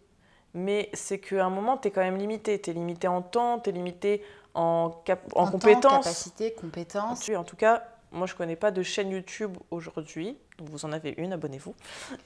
mais 0.54 0.90
c'est 0.94 1.20
qu'à 1.20 1.46
un 1.46 1.50
moment, 1.50 1.78
tu 1.78 1.88
es 1.88 1.92
quand 1.92 2.02
même 2.02 2.18
limité. 2.18 2.60
Tu 2.60 2.72
es 2.72 2.74
limité 2.74 3.08
en 3.08 3.22
temps, 3.22 3.60
tu 3.60 3.70
es 3.70 3.74
limité 3.74 4.24
en, 4.54 4.92
en, 5.36 5.46
temps, 5.46 5.52
compétences. 5.52 6.04
capacité, 6.06 6.54
compétences. 6.54 7.30
En 7.30 7.44
tout 7.44 7.56
cas, 7.56 7.84
moi 8.14 8.28
je 8.28 8.36
connais 8.36 8.56
pas 8.56 8.72
de 8.72 8.84
chaîne 8.84 9.10
YouTube 9.12 9.58
aujourd'hui. 9.72 10.38
Donc 10.58 10.70
vous 10.70 10.86
en 10.86 10.92
avez 10.92 11.14
une, 11.18 11.34
abonnez-vous. 11.34 11.76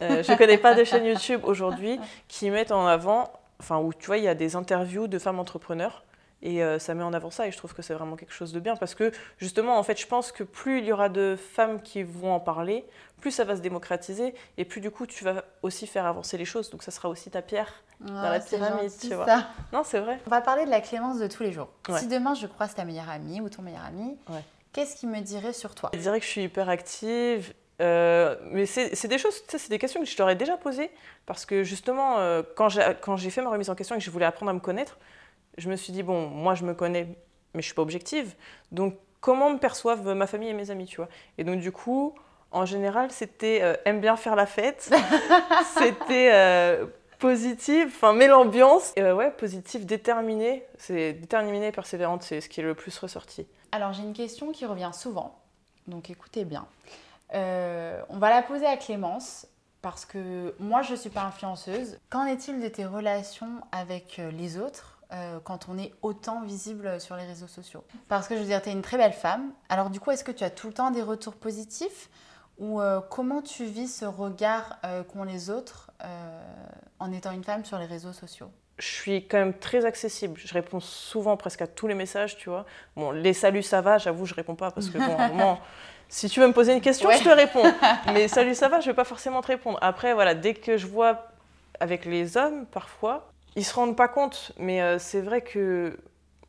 Euh, 0.02 0.22
je 0.24 0.34
connais 0.38 0.58
pas 0.58 0.74
de 0.76 0.84
chaîne 0.84 1.06
YouTube 1.06 1.42
aujourd'hui 1.44 2.00
qui 2.28 2.50
mettent 2.50 2.72
en 2.72 2.86
avant, 2.86 3.32
enfin 3.60 3.80
où 3.80 3.94
tu 3.94 4.06
vois 4.08 4.18
il 4.18 4.24
y 4.24 4.28
a 4.28 4.36
des 4.36 4.56
interviews 4.56 5.08
de 5.08 5.18
femmes 5.18 5.40
entrepreneurs 5.40 6.04
et 6.44 6.64
euh, 6.64 6.78
ça 6.78 6.94
met 6.94 7.04
en 7.04 7.14
avant 7.14 7.32
ça 7.32 7.48
et 7.48 7.52
je 7.52 7.58
trouve 7.58 7.74
que 7.74 7.82
c'est 7.82 7.96
vraiment 7.96 8.16
quelque 8.16 8.34
chose 8.34 8.54
de 8.54 8.60
bien 8.60 8.76
parce 8.76 8.94
que 8.94 9.12
justement 9.40 9.80
en 9.80 9.84
fait 9.84 10.00
je 10.00 10.06
pense 10.06 10.32
que 10.32 10.44
plus 10.44 10.80
il 10.80 10.86
y 10.86 10.92
aura 10.92 11.10
de 11.10 11.36
femmes 11.36 11.82
qui 11.82 12.04
vont 12.04 12.32
en 12.32 12.40
parler, 12.40 12.86
plus 13.22 13.32
ça 13.32 13.44
va 13.44 13.56
se 13.56 13.62
démocratiser 13.62 14.36
et 14.58 14.66
plus 14.66 14.80
du 14.80 14.92
coup 14.92 15.08
tu 15.08 15.24
vas 15.24 15.46
aussi 15.64 15.88
faire 15.88 16.06
avancer 16.06 16.38
les 16.38 16.46
choses. 16.46 16.70
Donc 16.70 16.84
ça 16.84 16.92
sera 16.92 17.10
aussi 17.10 17.32
ta 17.32 17.42
pierre. 17.42 17.74
Ah, 18.08 18.30
la 18.34 18.40
pyramide, 18.40 18.92
gentil, 18.92 19.10
tu 19.10 19.16
vois. 19.16 19.26
ça. 19.26 19.48
Non 19.74 19.82
c'est 19.84 20.00
vrai. 20.00 20.20
On 20.28 20.30
va 20.30 20.42
parler 20.42 20.66
de 20.66 20.70
la 20.70 20.82
clémence 20.82 21.18
de 21.18 21.26
tous 21.26 21.42
les 21.42 21.52
jours. 21.52 21.70
Ouais. 21.90 21.98
Si 22.00 22.08
demain 22.08 22.36
je 22.36 22.46
croise 22.46 22.76
ta 22.76 22.86
meilleure 22.86 23.10
amie 23.10 23.42
ou 23.42 23.50
ton 23.50 23.64
meilleur 23.64 23.86
ami, 23.86 24.16
Ouais. 24.30 24.44
Qu'est-ce 24.78 24.96
qu'il 24.96 25.10
me 25.10 25.22
dirait 25.22 25.54
sur 25.54 25.74
toi? 25.74 25.90
Je 25.94 26.00
dirais 26.00 26.20
que 26.20 26.26
je 26.26 26.30
suis 26.30 26.44
hyper 26.44 26.70
active. 26.70 27.54
euh, 27.82 28.36
mais 28.52 28.68
c'est 28.68 29.08
des 29.08 29.18
choses, 29.18 29.42
c'est 29.48 29.70
des 29.70 29.80
questions 29.80 30.00
que 30.00 30.06
je 30.06 30.16
t'aurais 30.16 30.36
déjà 30.36 30.56
posées. 30.56 30.92
Parce 31.26 31.46
que 31.46 31.64
justement, 31.64 32.20
euh, 32.20 32.44
quand 32.56 32.70
j'ai 32.70 32.84
quand 33.02 33.18
j'ai 33.18 33.32
fait 33.32 33.42
ma 33.42 33.50
remise 33.50 33.70
en 33.72 33.76
question 33.76 33.96
et 33.96 33.98
que 34.00 34.06
je 34.06 34.12
voulais 34.12 34.26
apprendre 34.26 34.52
à 34.52 34.54
me 34.54 34.60
connaître, 34.60 34.98
je 35.58 35.68
me 35.70 35.76
suis 35.76 35.92
dit, 35.92 36.04
bon, 36.04 36.28
moi 36.28 36.54
je 36.54 36.64
me 36.64 36.76
connais, 36.76 37.06
mais 37.56 37.62
je 37.62 37.66
suis 37.66 37.74
pas 37.74 37.82
objective. 37.82 38.36
Donc 38.72 38.96
comment 39.20 39.50
me 39.50 39.58
perçoivent 39.58 40.14
ma 40.14 40.28
famille 40.28 40.50
et 40.50 40.54
mes 40.54 40.70
amis, 40.70 40.86
tu 40.86 40.98
vois? 40.98 41.10
Et 41.40 41.44
donc 41.44 41.60
du 41.60 41.72
coup, 41.72 42.14
en 42.52 42.66
général, 42.66 43.12
c'était 43.12 43.60
euh, 43.64 43.76
aime 43.86 44.00
bien 44.00 44.16
faire 44.16 44.36
la 44.36 44.46
fête. 44.46 44.92
c'était 45.78 46.30
euh, 46.34 46.86
positive, 47.20 47.88
enfin, 47.88 48.14
mais 48.14 48.28
l'ambiance. 48.28 48.94
Euh, 48.98 49.14
ouais, 49.14 49.32
positive, 49.32 49.86
déterminée. 49.86 50.64
C'est 50.78 51.14
déterminée 51.14 51.72
persévérante, 51.72 52.24
c'est 52.24 52.42
ce 52.42 52.50
qui 52.50 52.60
est 52.60 52.64
le 52.64 52.76
plus 52.76 52.98
ressorti. 52.98 53.48
Alors 53.72 53.94
j'ai 53.94 54.04
une 54.04 54.14
question 54.14 54.52
qui 54.52 54.66
revient 54.66 54.92
souvent, 54.94 55.40
donc 55.88 56.10
écoutez 56.10 56.46
bien. 56.46 56.66
Euh, 57.34 58.02
on 58.10 58.18
va 58.18 58.30
la 58.30 58.42
poser 58.42 58.66
à 58.66 58.78
Clémence 58.78 59.46
parce 59.82 60.06
que 60.06 60.56
moi 60.60 60.82
je 60.82 60.94
ne 60.94 60.98
suis 60.98 61.10
pas 61.10 61.24
influenceuse. 61.24 62.00
Qu'en 62.10 62.26
est-il 62.26 62.62
de 62.62 62.68
tes 62.70 62.86
relations 62.86 63.62
avec 63.72 64.20
euh, 64.20 64.32
les 64.32 64.58
autres 64.58 64.94
quand 65.46 65.70
on 65.70 65.78
est 65.78 65.94
autant 66.02 66.42
visible 66.42 67.00
sur 67.00 67.16
les 67.16 67.24
réseaux 67.24 67.48
sociaux? 67.48 67.82
Parce 68.10 68.28
que 68.28 68.36
je 68.36 68.42
veux 68.42 68.46
dire, 68.46 68.62
tu 68.62 68.68
es 68.68 68.74
une 68.74 68.82
très 68.82 68.98
belle 68.98 69.14
femme. 69.14 69.54
Alors 69.70 69.90
du 69.90 70.02
coup, 70.02 70.12
est-ce 70.12 70.26
que 70.26 70.34
tu 70.34 70.44
as 70.44 70.50
tout 70.50 70.68
le 70.68 70.74
temps 70.74 70.92
des 70.92 71.02
retours 71.02 71.36
positifs? 71.36 72.10
Ou 72.58 72.82
euh, 72.82 73.00
comment 73.10 73.42
tu 73.42 73.66
vis 73.66 73.88
ce 73.88 74.06
regard 74.06 74.78
euh, 74.86 75.04
qu'ont 75.04 75.24
les 75.24 75.50
autres 75.50 75.92
euh, 76.04 76.42
en 77.00 77.12
étant 77.12 77.32
une 77.32 77.44
femme 77.44 77.66
sur 77.66 77.78
les 77.78 77.86
réseaux 77.86 78.14
sociaux? 78.14 78.50
Je 78.80 78.86
suis 78.88 79.28
quand 79.28 79.38
même 79.38 79.54
très 79.54 79.86
accessible. 79.86 80.40
Je 80.44 80.54
réponds 80.54 80.80
souvent 80.80 81.36
presque 81.38 81.62
à 81.62 81.68
tous 81.68 81.88
les 81.88 81.96
messages, 81.96 82.38
tu 82.38 82.50
vois. 82.50 82.66
Bon, 82.96 83.12
les 83.12 83.34
saluts, 83.34 83.64
ça 83.64 83.82
va, 83.82 83.98
j'avoue, 83.98 84.26
je 84.26 84.36
réponds 84.36 84.56
pas 84.56 84.72
parce 84.72 84.90
que, 84.90 84.98
bon, 85.00 85.18
moment, 85.30 85.60
si 86.10 86.30
tu 86.30 86.40
veux 86.40 86.48
me 86.48 86.54
poser 86.54 86.74
une 86.74 86.82
question, 86.82 87.10
Ouais. 87.10 87.18
je 87.18 87.24
te 87.24 87.30
réponds. 87.30 87.64
Mais 88.14 88.28
salut, 88.28 88.54
ça 88.56 88.70
va, 88.70 88.80
je 88.80 88.88
vais 88.88 88.96
pas 88.96 89.04
forcément 89.04 89.42
te 89.42 89.48
répondre. 89.48 89.80
Après, 89.82 90.14
voilà, 90.14 90.36
dès 90.36 90.54
que 90.54 90.78
je 90.78 90.86
vois 90.88 91.28
avec 91.80 92.06
les 92.06 92.38
hommes, 92.38 92.66
parfois, 92.68 93.32
ils 93.56 93.66
se 93.66 93.74
rendent 93.74 93.96
pas 93.96 94.08
compte. 94.08 94.52
Mais 94.60 95.00
c'est 95.00 95.22
vrai 95.22 95.42
que 95.42 95.98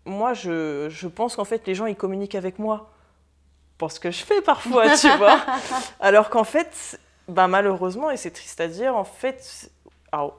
moi, 0.05 0.35
je, 0.35 0.89
je 0.91 1.09
pense 1.09 1.37
qu'en 1.37 1.45
fait, 1.45 1.67
les 1.67 1.75
gens, 1.75 1.87
ils 1.87 1.97
communiquent 1.97 2.35
avec 2.35 2.59
moi 2.59 2.91
pour 3.79 3.93
ce 3.93 4.01
que 4.01 4.11
je 4.11 4.25
fais 4.25 4.43
parfois, 4.43 4.97
tu 4.97 5.09
vois. 5.19 5.41
Alors 6.01 6.29
qu'en 6.29 6.45
fait, 6.45 7.01
bah, 7.29 7.47
malheureusement, 7.47 8.11
et 8.11 8.17
c'est 8.17 8.33
triste 8.33 8.61
à 8.61 8.69
dire, 8.69 8.97
en 8.97 9.05
fait, 9.05 9.71
alors, 10.13 10.37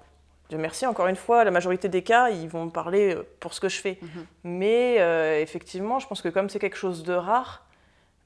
Dieu 0.50 0.58
merci, 0.58 0.86
encore 0.86 1.08
une 1.08 1.16
fois, 1.16 1.44
la 1.44 1.52
majorité 1.52 1.88
des 1.90 2.02
cas, 2.02 2.30
ils 2.30 2.50
vont 2.50 2.66
me 2.66 2.72
parler 2.72 3.16
euh, 3.16 3.28
pour 3.40 3.54
ce 3.54 3.60
que 3.60 3.70
je 3.70 3.80
fais. 3.80 4.00
Mhm. 4.02 4.26
Mais 4.44 4.96
euh, 5.00 5.40
effectivement, 5.40 6.00
je 6.00 6.08
pense 6.08 6.22
que 6.22 6.30
comme 6.30 6.50
c'est 6.50 6.60
quelque 6.60 6.78
chose 6.78 7.04
de 7.04 7.14
rare, 7.14 7.64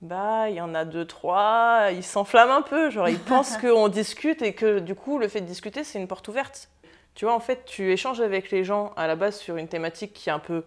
bah 0.02 0.50
il 0.50 0.56
y 0.56 0.62
en 0.62 0.74
a 0.74 0.84
deux, 0.84 1.06
trois, 1.06 1.90
ils 1.92 2.04
s'enflamment 2.04 2.56
un 2.56 2.62
peu. 2.62 2.90
Genre, 2.90 3.10
ils 3.10 3.20
pensent 3.20 3.58
qu'on 3.62 3.90
discute 3.90 4.42
et 4.42 4.54
que 4.54 4.80
du 4.80 4.96
coup, 4.96 5.20
le 5.20 5.28
fait 5.28 5.42
de 5.42 5.46
discuter, 5.46 5.84
c'est 5.84 6.00
une 6.00 6.08
porte 6.08 6.28
ouverte. 6.30 6.70
Tu 7.14 7.26
vois, 7.26 7.36
en 7.36 7.40
fait, 7.40 7.66
tu 7.66 7.92
échanges 7.92 8.22
avec 8.22 8.50
les 8.50 8.64
gens 8.64 8.94
à 8.96 9.06
la 9.06 9.16
base 9.16 9.38
sur 9.38 9.58
une 9.58 9.68
thématique 9.68 10.14
qui 10.14 10.30
est 10.30 10.34
un 10.34 10.40
peu 10.40 10.64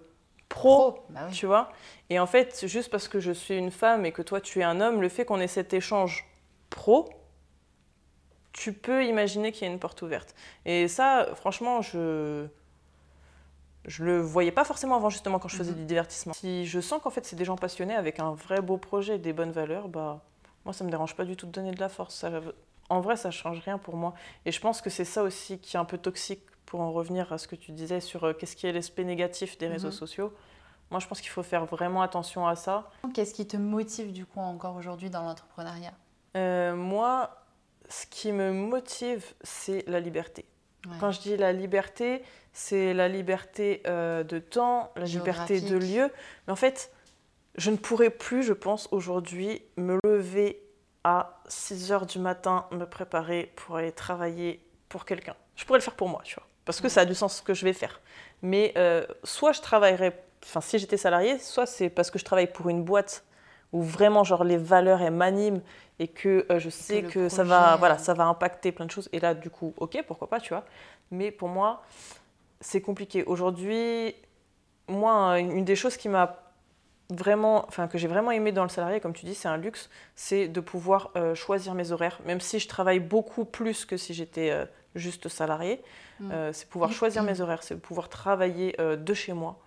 pro, 0.57 0.93
Pro, 0.93 1.05
bah 1.11 1.21
oui. 1.29 1.33
tu 1.35 1.47
vois. 1.47 1.71
Et 2.11 2.19
en 2.19 2.27
fait, 2.27 2.67
juste 2.67 2.91
parce 2.91 3.09
que 3.09 3.21
je 3.21 3.33
suis 3.33 3.57
une 3.57 3.71
femme 3.71 4.05
et 4.07 4.13
que 4.13 4.23
toi 4.23 4.41
tu 4.41 4.61
es 4.61 4.65
un 4.65 4.81
homme, 4.81 5.01
le 5.01 5.09
fait 5.09 5.25
qu'on 5.25 5.41
ait 5.41 5.47
cet 5.49 5.73
échange 5.75 6.25
pro, 6.71 7.09
tu 8.53 8.73
peux 8.73 9.05
imaginer 9.05 9.53
qu'il 9.53 9.67
y 9.67 9.71
a 9.71 9.73
une 9.73 9.79
porte 9.79 10.01
ouverte. 10.03 10.35
Et 10.65 10.89
ça, 10.89 11.29
franchement, 11.35 11.83
je 11.83 12.47
je 13.87 14.03
le 14.03 14.21
voyais 14.21 14.51
pas 14.51 14.65
forcément 14.65 14.97
avant 14.97 15.11
justement 15.11 15.39
quand 15.39 15.47
je 15.49 15.57
faisais 15.57 15.71
Mhm. 15.71 15.79
du 15.79 15.85
divertissement. 15.85 16.33
Si 16.33 16.67
je 16.67 16.81
sens 16.81 17.01
qu'en 17.01 17.11
fait 17.11 17.25
c'est 17.25 17.37
des 17.37 17.45
gens 17.45 17.57
passionnés 17.57 17.95
avec 17.95 18.19
un 18.19 18.33
vrai 18.33 18.61
beau 18.61 18.79
projet, 18.79 19.19
des 19.19 19.33
bonnes 19.33 19.53
valeurs, 19.53 19.87
bah 19.89 20.21
moi 20.65 20.73
ça 20.75 20.83
me 20.85 20.91
dérange 20.91 21.15
pas 21.15 21.25
du 21.25 21.37
tout 21.37 21.47
de 21.47 21.53
donner 21.53 21.71
de 21.71 21.79
la 21.81 21.89
force. 21.89 22.15
Ça- 22.17 22.31
en 22.89 23.01
vrai, 23.01 23.17
ça 23.17 23.31
change 23.31 23.61
rien 23.61 23.79
pour 23.79 23.97
moi. 23.97 24.15
Et 24.45 24.53
je 24.53 24.61
pense 24.61 24.81
que 24.81 24.91
c'est 24.91 25.05
ça 25.05 25.23
aussi 25.23 25.59
qui 25.59 25.77
est 25.77 25.81
un 25.81 25.85
peu 25.85 25.99
toxique 25.99 26.43
pour 26.67 26.81
en 26.81 26.93
revenir 26.93 27.33
à 27.33 27.39
ce 27.39 27.49
que 27.49 27.57
tu 27.57 27.73
disais 27.73 28.01
sur 28.01 28.25
euh, 28.25 28.33
qu'est-ce 28.33 28.57
qui 28.57 28.67
est 28.67 28.73
l'aspect 28.73 29.05
négatif 29.05 29.57
des 29.59 29.69
réseaux 29.69 29.89
Mhm. 29.89 29.93
sociaux. 29.93 30.33
Moi, 30.91 31.01
je 31.01 31.07
pense 31.09 31.21
qu'il 31.21 31.31
faut 31.31 31.43
faire 31.43 31.65
vraiment 31.67 32.03
attention 32.03 32.47
à 32.47 32.55
ça. 32.55 32.91
Qu'est-ce 33.15 33.35
qui 33.35 33.47
te 33.47 33.57
motive 33.57 34.13
du 34.13 34.25
coup 34.27 34.41
encore 34.41 34.77
aujourd'hui 34.77 35.11
dans 35.11 35.23
l'entrepreneuriat? 35.23 35.93
Euh, 36.37 36.75
moi, 36.77 37.45
ce 37.89 38.07
qui 38.07 38.31
me 38.33 38.53
motive, 38.53 39.35
c'est 39.43 39.85
la 39.89 39.99
liberté. 40.01 40.45
Ouais. 40.87 40.93
Quand 41.01 41.11
je 41.11 41.21
dis 41.21 41.37
la 41.37 41.53
liberté, 41.53 42.23
c'est 42.53 42.95
la 42.95 43.09
liberté 43.09 43.83
euh, 43.87 44.23
de 44.23 44.39
temps, 44.39 44.93
la 44.97 45.05
liberté 45.07 45.61
de 45.61 45.77
lieu. 45.77 46.13
Mais 46.47 46.53
en 46.53 46.57
fait, 46.57 46.93
je 47.57 47.71
ne 47.73 47.77
pourrais 47.77 48.11
plus, 48.11 48.43
je 48.45 48.53
pense, 48.53 48.89
aujourd'hui, 48.93 49.63
me 49.77 49.99
lever 50.05 50.63
à 51.03 51.41
6 51.49 51.91
heures 51.91 52.07
du 52.07 52.19
matin, 52.21 52.67
me 52.71 52.85
préparer 52.85 53.53
pour 53.57 53.77
aller 53.77 53.93
travailler 53.93 54.61
pour 54.89 55.05
quelqu'un. 55.05 55.35
Je 55.57 55.65
pourrais 55.65 55.79
le 55.81 55.85
faire 55.85 55.95
pour 55.97 56.09
moi, 56.09 56.21
tu 56.25 56.35
vois. 56.37 56.47
Parce 56.67 56.81
que 56.83 56.89
ça 56.91 57.03
a 57.03 57.05
du 57.07 57.15
sens 57.15 57.39
ce 57.39 57.43
que 57.43 57.55
je 57.55 57.65
vais 57.65 57.73
faire. 57.73 58.01
Mais 58.43 58.75
euh, 58.77 59.07
soit 59.25 59.53
je 59.53 59.63
travaillerais, 59.63 60.23
enfin, 60.45 60.61
si 60.61 60.79
j'étais 60.79 60.99
salarié, 60.99 61.39
soit 61.39 61.65
c'est 61.65 61.89
parce 61.89 62.11
que 62.11 62.19
je 62.19 62.25
travaille 62.25 62.53
pour 62.53 62.69
une 62.69 62.83
boîte 62.83 63.25
où 63.73 63.83
vraiment, 63.83 64.25
genre, 64.25 64.45
les 64.45 64.59
valeurs, 64.59 65.01
elles 65.01 65.13
m'animent 65.13 65.63
et 65.99 66.09
que 66.09 66.45
euh, 66.51 66.59
je 66.59 66.69
sais 66.69 67.03
que, 67.03 67.29
ça, 67.29 67.45
va, 67.45 67.77
voilà, 67.77 67.95
euh, 67.95 67.99
ça 67.99 68.15
va 68.15 68.25
impacter 68.25 68.73
plein 68.73 68.85
de 68.85 68.91
choses. 68.91 69.09
Et 69.13 69.21
là, 69.21 69.35
du 69.35 69.49
coup, 69.49 69.73
ok, 69.79 70.05
pourquoi 70.07 70.29
pas, 70.29 70.41
tu 70.41 70.51
vois. 70.51 70.65
Mais 71.11 71.31
pour 71.31 71.49
moi, 71.49 71.83
c'est 72.61 72.81
compliqué. 72.81 73.25
Aujourd'hui, 73.25 74.15
moi, 74.89 75.39
une 75.39 75.65
des 75.65 75.77
choses 75.77 75.97
qui 75.97 76.09
m'a 76.09 76.47
vraiment, 77.11 77.65
enfin 77.69 77.87
que 77.87 77.99
j'ai 77.99 78.09
vraiment 78.09 78.31
aimé 78.31 78.53
dans 78.53 78.63
le 78.63 78.69
salarié, 78.69 79.01
comme 79.01 79.13
tu 79.13 79.27
dis, 79.27 79.35
c'est 79.35 79.49
un 79.49 79.57
luxe, 79.57 79.89
c'est 80.15 80.49
de 80.49 80.61
pouvoir 80.61 81.11
euh, 81.17 81.35
choisir 81.35 81.75
mes 81.75 81.93
horaires, 81.93 82.19
même 82.25 82.41
si 82.41 82.59
je 82.59 82.69
travaille 82.69 83.01
beaucoup 83.01 83.45
plus 83.45 83.85
que 83.85 83.97
si 83.97 84.15
j'étais 84.15 84.51
euh, 84.51 84.65
juste 84.97 85.29
salarié. 85.29 85.83
Mm. 86.21 86.31
Euh, 86.33 86.53
c'est 86.53 86.69
pouvoir 86.69 86.93
choisir 86.93 87.23
mes 87.23 87.41
horaires, 87.41 87.63
c'est 87.63 87.77
pouvoir 87.77 88.09
travailler 88.09 88.75
euh, 88.81 88.97
de 88.97 89.15
chez 89.15 89.33
moi. 89.33 89.59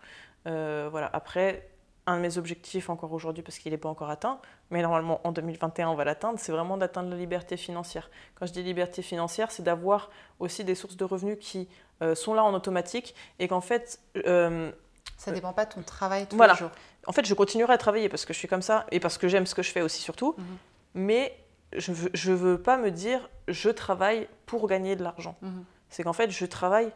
Euh, 0.48 0.88
voilà. 0.92 1.10
Après, 1.14 1.70
un 2.08 2.18
de 2.18 2.22
mes 2.22 2.38
objectifs 2.38 2.90
encore 2.90 3.14
aujourd'hui, 3.14 3.44
parce 3.44 3.60
qu'il 3.60 3.72
n'est 3.72 3.78
pas 3.78 3.90
encore 3.90 4.10
atteint, 4.10 4.40
mais 4.72 4.82
normalement 4.82 5.22
en 5.24 5.32
2021 5.32 5.90
on 5.90 5.96
va 5.96 6.06
l'atteindre, 6.06 6.40
c'est 6.40 6.52
vraiment 6.52 6.76
d'atteindre 6.78 7.10
la 7.12 7.18
liberté 7.18 7.56
financière. 7.56 8.10
Quand 8.36 8.48
je 8.48 8.54
dis 8.54 8.64
liberté 8.64 9.02
financière, 9.02 9.52
c'est 9.52 9.64
d'avoir 9.64 10.10
aussi 10.40 10.64
des 10.64 10.76
sources 10.76 10.98
de 10.98 11.06
revenus 11.06 11.38
qui 11.40 11.68
sont 12.16 12.34
là 12.34 12.44
en 12.44 12.54
automatique 12.54 13.14
et 13.38 13.48
qu'en 13.48 13.62
fait, 13.62 14.00
Ça 14.16 15.32
dépend 15.32 15.54
pas 15.54 15.66
de 15.66 15.74
ton 15.74 15.84
travail 15.84 16.26
tous 16.26 16.38
Voilà. 16.38 16.54
les 16.54 16.60
jours. 16.60 16.72
en 17.06 17.12
fait, 17.12 17.26
je 17.26 17.34
continuerai 17.36 17.74
à 17.74 17.78
travailler 17.78 18.10
parce 18.10 18.26
que 18.26 18.34
je 18.34 18.40
suis 18.40 18.48
comme 18.48 18.62
ça 18.64 18.88
et 18.92 19.00
parce 19.00 19.18
que 19.20 19.28
j'aime 19.28 19.46
ce 19.46 19.54
que 19.54 19.62
je 19.62 19.72
fais 19.72 19.82
aussi 19.82 20.02
surtout. 20.02 20.34
Mhm. 20.38 20.58
Mais 20.96 21.38
je 21.74 21.92
veux, 21.92 22.10
je 22.14 22.32
veux 22.32 22.62
pas 22.62 22.78
me 22.78 22.92
dire 22.92 23.30
je 23.48 23.70
travaille 23.70 24.28
pour 24.46 24.68
gagner 24.68 24.96
de 24.96 25.04
l'argent. 25.04 25.36
Mhm. 25.42 25.66
C'est 25.90 26.04
qu'en 26.04 26.14
fait, 26.14 26.30
je 26.32 26.46
travaille 26.46 26.92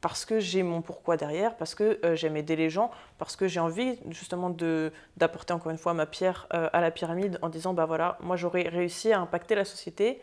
parce 0.00 0.24
que 0.24 0.40
j'ai 0.40 0.62
mon 0.64 0.82
pourquoi 0.82 1.16
derrière, 1.16 1.56
parce 1.56 1.74
que 1.74 2.00
euh, 2.04 2.16
j'aime 2.16 2.36
aider 2.36 2.56
les 2.56 2.70
gens, 2.70 2.90
parce 3.18 3.36
que 3.36 3.46
j'ai 3.46 3.60
envie 3.60 3.98
justement 4.08 4.50
de 4.50 4.92
d'apporter 5.16 5.52
encore 5.52 5.70
une 5.70 5.78
fois 5.78 5.94
ma 5.94 6.06
pierre 6.06 6.48
euh, 6.52 6.68
à 6.72 6.80
la 6.80 6.90
pyramide 6.90 7.38
en 7.40 7.48
disant 7.48 7.72
bah 7.72 7.86
voilà, 7.86 8.18
moi 8.20 8.36
j'aurais 8.36 8.68
réussi 8.68 9.12
à 9.12 9.20
impacter 9.20 9.54
la 9.54 9.64
société 9.64 10.20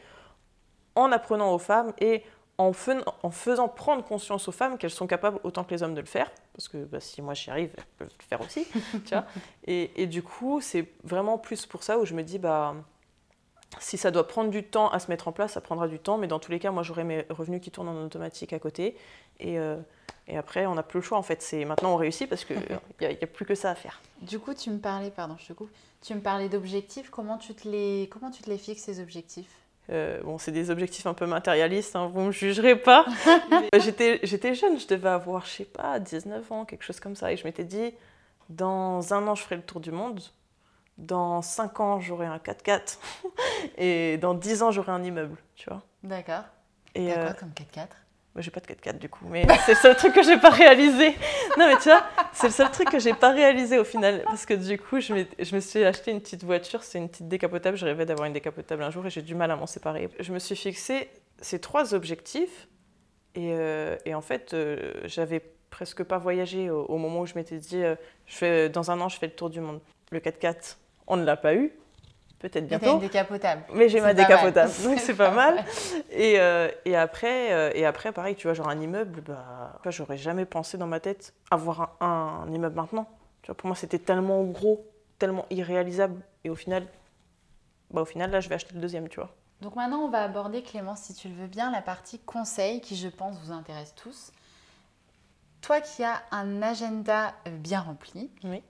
en 0.95 1.11
apprenant 1.11 1.53
aux 1.53 1.59
femmes 1.59 1.93
et 1.99 2.23
en 2.57 2.73
faisant 2.73 3.69
prendre 3.69 4.03
conscience 4.03 4.49
aux 4.49 4.51
femmes 4.51 4.77
qu'elles 4.77 4.89
sont 4.89 5.07
capables 5.07 5.39
autant 5.43 5.63
que 5.63 5.73
les 5.73 5.81
hommes 5.81 5.93
de 5.93 6.01
le 6.01 6.05
faire, 6.05 6.29
parce 6.51 6.67
que 6.67 6.83
bah, 6.83 6.99
si 6.99 7.21
moi 7.21 7.33
j'y 7.33 7.49
arrive, 7.49 7.71
elles 7.77 7.85
peuvent 7.97 8.11
le 8.19 8.25
faire 8.25 8.41
aussi, 8.41 8.67
tu 9.05 9.13
vois. 9.13 9.23
Et, 9.65 10.03
et 10.03 10.07
du 10.07 10.21
coup, 10.21 10.59
c'est 10.59 10.91
vraiment 11.05 11.37
plus 11.37 11.65
pour 11.65 11.83
ça 11.83 11.97
où 11.99 12.05
je 12.05 12.13
me 12.13 12.21
dis 12.21 12.37
bah 12.37 12.75
si 13.79 13.97
ça 13.97 14.11
doit 14.11 14.27
prendre 14.27 14.49
du 14.49 14.63
temps 14.63 14.89
à 14.89 14.99
se 14.99 15.09
mettre 15.09 15.27
en 15.27 15.31
place, 15.31 15.53
ça 15.53 15.61
prendra 15.61 15.87
du 15.87 15.99
temps, 15.99 16.17
mais 16.17 16.27
dans 16.27 16.39
tous 16.39 16.51
les 16.51 16.59
cas, 16.59 16.71
moi 16.71 16.83
j'aurai 16.83 17.03
mes 17.03 17.25
revenus 17.29 17.61
qui 17.61 17.71
tournent 17.71 17.89
en 17.89 18.03
automatique 18.03 18.53
à 18.53 18.59
côté. 18.59 18.97
Et, 19.39 19.59
euh, 19.59 19.77
et 20.27 20.37
après, 20.37 20.65
on 20.65 20.75
n'a 20.75 20.83
plus 20.83 20.99
le 20.99 21.03
choix 21.03 21.17
en 21.17 21.23
fait. 21.23 21.41
C'est 21.41 21.65
maintenant 21.65 21.93
on 21.93 21.97
réussit 21.97 22.27
parce 22.27 22.45
qu'il 22.45 22.57
n'y 23.01 23.07
a, 23.07 23.27
plus 23.27 23.45
que 23.45 23.55
ça 23.55 23.71
à 23.71 23.75
faire. 23.75 24.01
Du 24.21 24.39
coup, 24.39 24.53
tu 24.53 24.69
me 24.69 24.79
parlais, 24.79 25.11
pardon, 25.11 25.35
je 25.39 25.47
te 25.47 25.53
coupe. 25.53 25.69
Tu 26.01 26.13
me 26.15 26.21
parlais 26.21 26.49
d'objectifs. 26.49 27.09
Comment 27.09 27.37
tu 27.37 27.53
te 27.53 27.67
les, 27.67 28.09
comment 28.11 28.31
tu 28.31 28.41
te 28.41 28.49
les 28.49 28.57
fixes 28.57 28.83
ces 28.83 28.99
objectifs? 28.99 29.51
Euh, 29.91 30.21
bon, 30.21 30.37
c'est 30.37 30.51
des 30.51 30.69
objectifs 30.69 31.07
un 31.07 31.15
peu 31.15 31.25
matérialistes, 31.25 31.95
hein, 31.95 32.11
vous 32.13 32.21
ne 32.21 32.27
me 32.27 32.31
jugerez 32.31 32.75
pas. 32.75 33.05
Mais 33.49 33.69
J'étais 33.79 34.19
j'étais 34.21 34.53
jeune, 34.53 34.79
je 34.79 34.87
devais 34.87 35.09
avoir, 35.09 35.45
je 35.45 35.51
sais 35.51 35.65
pas, 35.65 35.99
19 35.99 36.51
ans, 36.51 36.65
quelque 36.65 36.83
chose 36.83 36.99
comme 36.99 37.15
ça. 37.15 37.31
Et 37.31 37.37
je 37.37 37.43
m'étais 37.43 37.63
dit, 37.63 37.91
dans 38.49 39.13
un 39.13 39.27
an, 39.27 39.33
je 39.33 39.41
ferai 39.41 39.55
le 39.55 39.63
tour 39.63 39.79
du 39.79 39.91
monde. 39.91 40.21
Dans 40.99 41.41
5 41.41 41.79
ans, 41.79 41.99
j'aurai 41.99 42.25
un 42.25 42.37
4x4. 42.37 42.97
Et 43.77 44.17
dans 44.17 44.33
10 44.33 44.63
ans, 44.63 44.71
j'aurai 44.71 44.91
un 44.91 45.03
immeuble, 45.03 45.37
tu 45.55 45.69
vois. 45.69 45.81
D'accord. 46.03 46.43
Et, 46.93 47.07
T'as 47.07 47.19
euh, 47.19 47.25
quoi 47.25 47.33
comme 47.33 47.49
4x4 47.49 47.87
Moi, 48.35 48.41
j'ai 48.41 48.51
pas 48.51 48.59
de 48.59 48.67
4x4 48.67 48.97
du 48.97 49.09
coup, 49.09 49.25
mais 49.29 49.47
c'est 49.65 49.73
le 49.73 49.77
seul 49.77 49.95
truc 49.95 50.13
que 50.13 50.23
j'ai 50.23 50.37
pas 50.37 50.49
réalisé. 50.49 51.15
Non, 51.57 51.67
mais 51.67 51.77
tu 51.77 51.89
vois, 51.89 52.03
c'est 52.33 52.47
le 52.47 52.53
seul 52.53 52.69
truc 52.69 52.89
que 52.89 52.99
j'ai 52.99 53.13
pas 53.13 53.31
réalisé 53.31 53.79
au 53.79 53.83
final. 53.83 54.23
Parce 54.25 54.45
que 54.45 54.53
du 54.53 54.77
coup, 54.77 54.99
je, 54.99 55.25
je 55.39 55.55
me 55.55 55.59
suis 55.61 55.83
acheté 55.83 56.11
une 56.11 56.19
petite 56.19 56.43
voiture, 56.43 56.83
c'est 56.83 56.97
une 56.97 57.09
petite 57.09 57.27
décapotable. 57.27 57.77
Je 57.77 57.85
rêvais 57.85 58.05
d'avoir 58.05 58.27
une 58.27 58.33
décapotable 58.33 58.83
un 58.83 58.91
jour 58.91 59.05
et 59.05 59.09
j'ai 59.09 59.21
du 59.21 59.35
mal 59.35 59.49
à 59.51 59.55
m'en 59.55 59.67
séparer. 59.67 60.09
Je 60.19 60.33
me 60.33 60.39
suis 60.39 60.55
fixé 60.55 61.09
ces 61.41 61.59
trois 61.59 61.93
objectifs 61.93 62.67
et, 63.35 63.53
euh, 63.53 63.95
et 64.05 64.13
en 64.13 64.21
fait, 64.21 64.53
euh, 64.53 64.93
j'avais 65.05 65.41
presque 65.69 66.03
pas 66.03 66.17
voyagé 66.17 66.69
au, 66.69 66.83
au 66.85 66.97
moment 66.97 67.21
où 67.21 67.25
je 67.25 67.35
m'étais 67.35 67.57
dit, 67.57 67.83
euh, 67.83 67.95
je 68.25 68.35
fais, 68.35 68.69
dans 68.69 68.91
un 68.91 68.99
an, 69.01 69.09
je 69.09 69.17
fais 69.17 69.27
le 69.27 69.33
tour 69.33 69.49
du 69.49 69.61
monde. 69.61 69.79
Le 70.11 70.19
4x4, 70.19 70.77
on 71.09 71.17
ne 71.17 71.25
l'a 71.25 71.37
pas 71.37 71.55
eu. 71.55 71.73
Peut-être 72.39 72.67
bientôt. 72.67 72.93
une 72.93 72.99
décapotable. 72.99 73.63
Mais 73.73 73.89
j'ai 73.89 73.99
ma 73.99 74.07
mal. 74.07 74.15
décapotable, 74.15 74.71
donc 74.83 74.99
c'est 74.99 75.15
pas 75.15 75.31
mal. 75.31 75.65
Et, 76.09 76.39
euh, 76.39 76.69
et, 76.85 76.95
après, 76.95 77.51
euh, 77.51 77.71
et 77.75 77.85
après, 77.85 78.13
pareil, 78.13 78.35
tu 78.35 78.47
vois, 78.47 78.53
genre 78.53 78.69
un 78.69 78.79
immeuble, 78.79 79.21
bah, 79.21 79.77
j'aurais 79.87 80.15
jamais 80.15 80.45
pensé 80.45 80.77
dans 80.77 80.87
ma 80.87 81.01
tête 81.01 81.33
avoir 81.51 81.97
un, 81.99 82.45
un 82.47 82.53
immeuble 82.53 82.75
maintenant. 82.75 83.09
Tu 83.41 83.47
vois, 83.47 83.55
pour 83.55 83.67
moi, 83.67 83.75
c'était 83.75 83.99
tellement 83.99 84.41
gros, 84.43 84.89
tellement 85.17 85.45
irréalisable. 85.49 86.21
Et 86.45 86.49
au 86.49 86.55
final, 86.55 86.87
bah, 87.91 88.01
au 88.01 88.05
final, 88.05 88.31
là, 88.31 88.39
je 88.39 88.47
vais 88.47 88.55
acheter 88.55 88.73
le 88.73 88.79
deuxième, 88.79 89.09
tu 89.09 89.19
vois. 89.19 89.35
Donc 89.61 89.75
maintenant, 89.75 89.99
on 89.99 90.09
va 90.09 90.23
aborder, 90.23 90.63
Clémence, 90.63 91.01
si 91.01 91.13
tu 91.13 91.27
le 91.27 91.35
veux 91.35 91.47
bien, 91.47 91.71
la 91.71 91.81
partie 91.81 92.19
conseil 92.19 92.79
qui, 92.79 92.95
je 92.95 93.09
pense, 93.09 93.37
vous 93.43 93.51
intéresse 93.51 93.93
tous. 93.95 94.31
Toi 95.61 95.81
qui 95.81 96.05
as 96.05 96.21
un 96.31 96.61
agenda 96.61 97.33
bien 97.45 97.81
rempli, 97.81 98.31
Oui. 98.45 98.63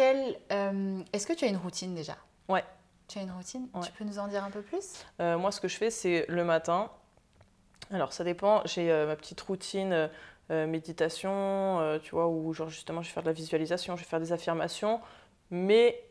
Euh, 0.00 1.02
est-ce 1.12 1.26
que 1.26 1.32
tu 1.32 1.44
as 1.44 1.48
une 1.48 1.56
routine 1.56 1.94
déjà? 1.94 2.16
Ouais. 2.48 2.64
Tu 3.08 3.18
as 3.18 3.22
une 3.22 3.30
routine? 3.30 3.68
Ouais. 3.74 3.82
Tu 3.84 3.92
peux 3.92 4.04
nous 4.04 4.18
en 4.18 4.28
dire 4.28 4.44
un 4.44 4.50
peu 4.50 4.62
plus? 4.62 5.04
Euh, 5.20 5.36
moi, 5.38 5.52
ce 5.52 5.60
que 5.60 5.68
je 5.68 5.76
fais, 5.76 5.90
c'est 5.90 6.24
le 6.28 6.44
matin. 6.44 6.90
Alors, 7.90 8.12
ça 8.12 8.24
dépend. 8.24 8.62
J'ai 8.64 8.90
euh, 8.90 9.06
ma 9.06 9.16
petite 9.16 9.40
routine 9.40 10.08
méditation, 10.50 11.98
tu 12.02 12.10
vois, 12.10 12.28
où 12.28 12.52
genre 12.52 12.68
justement, 12.68 13.00
je 13.00 13.08
vais 13.08 13.14
faire 13.14 13.22
de 13.22 13.28
la 13.28 13.32
visualisation, 13.32 13.96
je 13.96 14.02
vais 14.02 14.06
faire 14.06 14.20
des 14.20 14.34
affirmations, 14.34 15.00
mais 15.50 16.04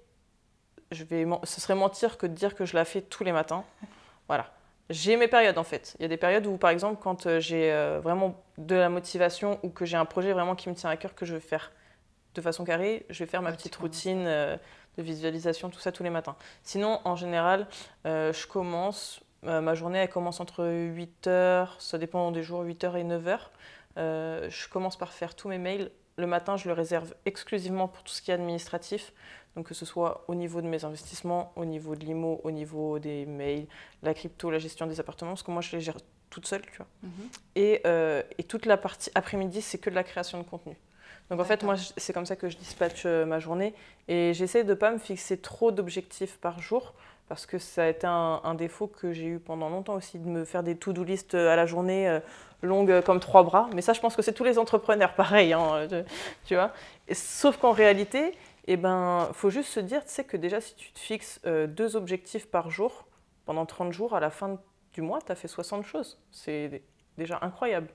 je 0.89 1.03
vais, 1.03 1.27
ce 1.43 1.61
serait 1.61 1.75
mentir 1.75 2.17
que 2.17 2.25
de 2.25 2.33
dire 2.33 2.55
que 2.55 2.65
je 2.65 2.75
la 2.75 2.83
fais 2.83 3.01
tous 3.01 3.23
les 3.23 3.31
matins. 3.31 3.63
Voilà. 4.27 4.49
J'ai 4.89 5.15
mes 5.15 5.27
périodes 5.27 5.59
en 5.59 5.63
fait. 5.63 5.95
Il 5.99 6.01
y 6.01 6.05
a 6.05 6.07
des 6.07 6.17
périodes 6.17 6.47
où, 6.47 6.57
par 6.57 6.71
exemple, 6.71 6.99
quand 7.03 7.39
j'ai 7.39 7.71
vraiment 8.01 8.41
de 8.57 8.75
la 8.75 8.89
motivation 8.89 9.59
ou 9.61 9.69
que 9.69 9.85
j'ai 9.85 9.97
un 9.97 10.05
projet 10.05 10.33
vraiment 10.33 10.55
qui 10.55 10.69
me 10.69 10.73
tient 10.73 10.89
à 10.89 10.97
cœur 10.97 11.13
que 11.13 11.25
je 11.25 11.35
vais 11.35 11.39
faire 11.39 11.71
de 12.35 12.41
façon 12.41 12.63
carrée, 12.63 13.05
je 13.09 13.23
vais 13.23 13.29
faire 13.29 13.41
ma 13.41 13.51
petite 13.51 13.75
routine 13.75 14.23
euh, 14.25 14.57
de 14.97 15.03
visualisation, 15.03 15.69
tout 15.69 15.79
ça 15.79 15.91
tous 15.91 16.03
les 16.03 16.09
matins. 16.09 16.35
Sinon, 16.63 16.99
en 17.03 17.15
général, 17.15 17.67
euh, 18.05 18.31
je 18.33 18.47
commence, 18.47 19.21
euh, 19.45 19.61
ma 19.61 19.75
journée 19.75 19.99
elle 19.99 20.09
commence 20.09 20.39
entre 20.39 20.65
8h, 20.65 21.69
ça 21.79 21.97
dépend 21.97 22.31
des 22.31 22.43
jours, 22.43 22.63
8h 22.63 22.97
et 22.97 23.03
9h. 23.03 24.49
je 24.49 24.69
commence 24.69 24.97
par 24.97 25.13
faire 25.13 25.35
tous 25.35 25.49
mes 25.49 25.57
mails. 25.57 25.91
Le 26.17 26.27
matin, 26.27 26.57
je 26.57 26.67
le 26.67 26.73
réserve 26.73 27.13
exclusivement 27.25 27.87
pour 27.87 28.03
tout 28.03 28.13
ce 28.13 28.21
qui 28.21 28.31
est 28.31 28.33
administratif. 28.33 29.13
Donc 29.55 29.67
que 29.67 29.73
ce 29.73 29.85
soit 29.85 30.23
au 30.29 30.35
niveau 30.35 30.61
de 30.61 30.67
mes 30.67 30.85
investissements, 30.85 31.51
au 31.57 31.65
niveau 31.65 31.95
de 31.95 32.05
l'IMO, 32.05 32.39
au 32.45 32.51
niveau 32.51 32.99
des 32.99 33.25
mails, 33.25 33.67
la 34.01 34.13
crypto, 34.13 34.49
la 34.49 34.59
gestion 34.59 34.87
des 34.87 35.01
appartements, 35.01 35.31
parce 35.31 35.43
que 35.43 35.51
moi 35.51 35.61
je 35.61 35.75
les 35.75 35.81
gère 35.81 35.97
toute 36.29 36.47
seule, 36.47 36.61
tu 36.61 36.77
vois. 36.77 36.87
Mhm. 37.03 37.11
et, 37.55 37.81
et, 38.37 38.43
toute 38.43 38.65
la 38.65 38.77
partie 38.77 39.11
après-midi, 39.13 39.61
c'est 39.61 39.77
que 39.77 39.89
de 39.89 39.95
la 39.95 40.03
création 40.03 40.37
de 40.37 40.43
contenu. 40.43 40.77
Donc 41.31 41.39
en 41.39 41.45
fait, 41.45 41.63
moi, 41.63 41.75
c'est 41.95 42.11
comme 42.11 42.25
ça 42.25 42.35
que 42.35 42.49
je 42.49 42.57
dispatche 42.57 43.03
euh, 43.05 43.25
ma 43.25 43.39
journée. 43.39 43.73
Et 44.09 44.33
j'essaie 44.33 44.65
de 44.65 44.69
ne 44.71 44.73
pas 44.73 44.91
me 44.91 44.97
fixer 44.97 45.37
trop 45.37 45.71
d'objectifs 45.71 46.37
par 46.37 46.59
jour, 46.59 46.93
parce 47.29 47.45
que 47.45 47.57
ça 47.57 47.83
a 47.83 47.87
été 47.87 48.05
un, 48.05 48.53
défaut 48.55 48.87
que 48.87 49.13
j'ai 49.13 49.27
eu 49.27 49.39
pendant 49.39 49.69
longtemps 49.69 49.93
aussi, 49.93 50.19
de 50.19 50.27
me 50.27 50.43
faire 50.43 50.61
des 50.61 50.75
to-do 50.75 51.05
list 51.05 51.33
euh, 51.33 51.49
à 51.49 51.55
la 51.55 51.65
journée 51.65 52.19
longues 52.61 53.01
comme 53.03 53.21
trois 53.21 53.43
bras. 53.43 53.69
Mais 53.73 53.81
ça, 53.81 53.93
je 53.93 54.01
pense 54.01 54.17
que 54.17 54.21
c'est 54.21 54.33
tous 54.33 54.43
les 54.43 54.59
entrepreneurs 54.59 55.15
pareil, 55.15 55.53
hein, 55.53 55.87
tu 56.45 56.55
vois. 56.55 56.73
sauf 57.13 57.55
qu'en 57.55 57.71
réalité, 57.71 58.33
il 58.67 58.73
eh 58.73 58.77
ben, 58.77 59.29
faut 59.31 59.49
juste 59.49 59.69
se 59.69 59.79
dire, 59.79 60.03
tu 60.03 60.11
sais 60.11 60.25
que 60.25 60.35
déjà, 60.35 60.59
si 60.59 60.75
tu 60.75 60.91
te 60.91 60.99
fixes 60.99 61.39
deux 61.45 61.95
objectifs 61.95 62.47
par 62.47 62.69
jour, 62.69 63.07
pendant 63.45 63.65
30 63.65 63.93
jours, 63.93 64.13
à 64.15 64.19
la 64.19 64.31
fin 64.31 64.59
du 64.93 65.01
mois, 65.01 65.19
tu 65.25 65.31
as 65.31 65.35
fait 65.35 65.47
60 65.47 65.85
choses. 65.85 66.19
C'est 66.29 66.83
déjà 67.17 67.39
incroyable. 67.41 67.87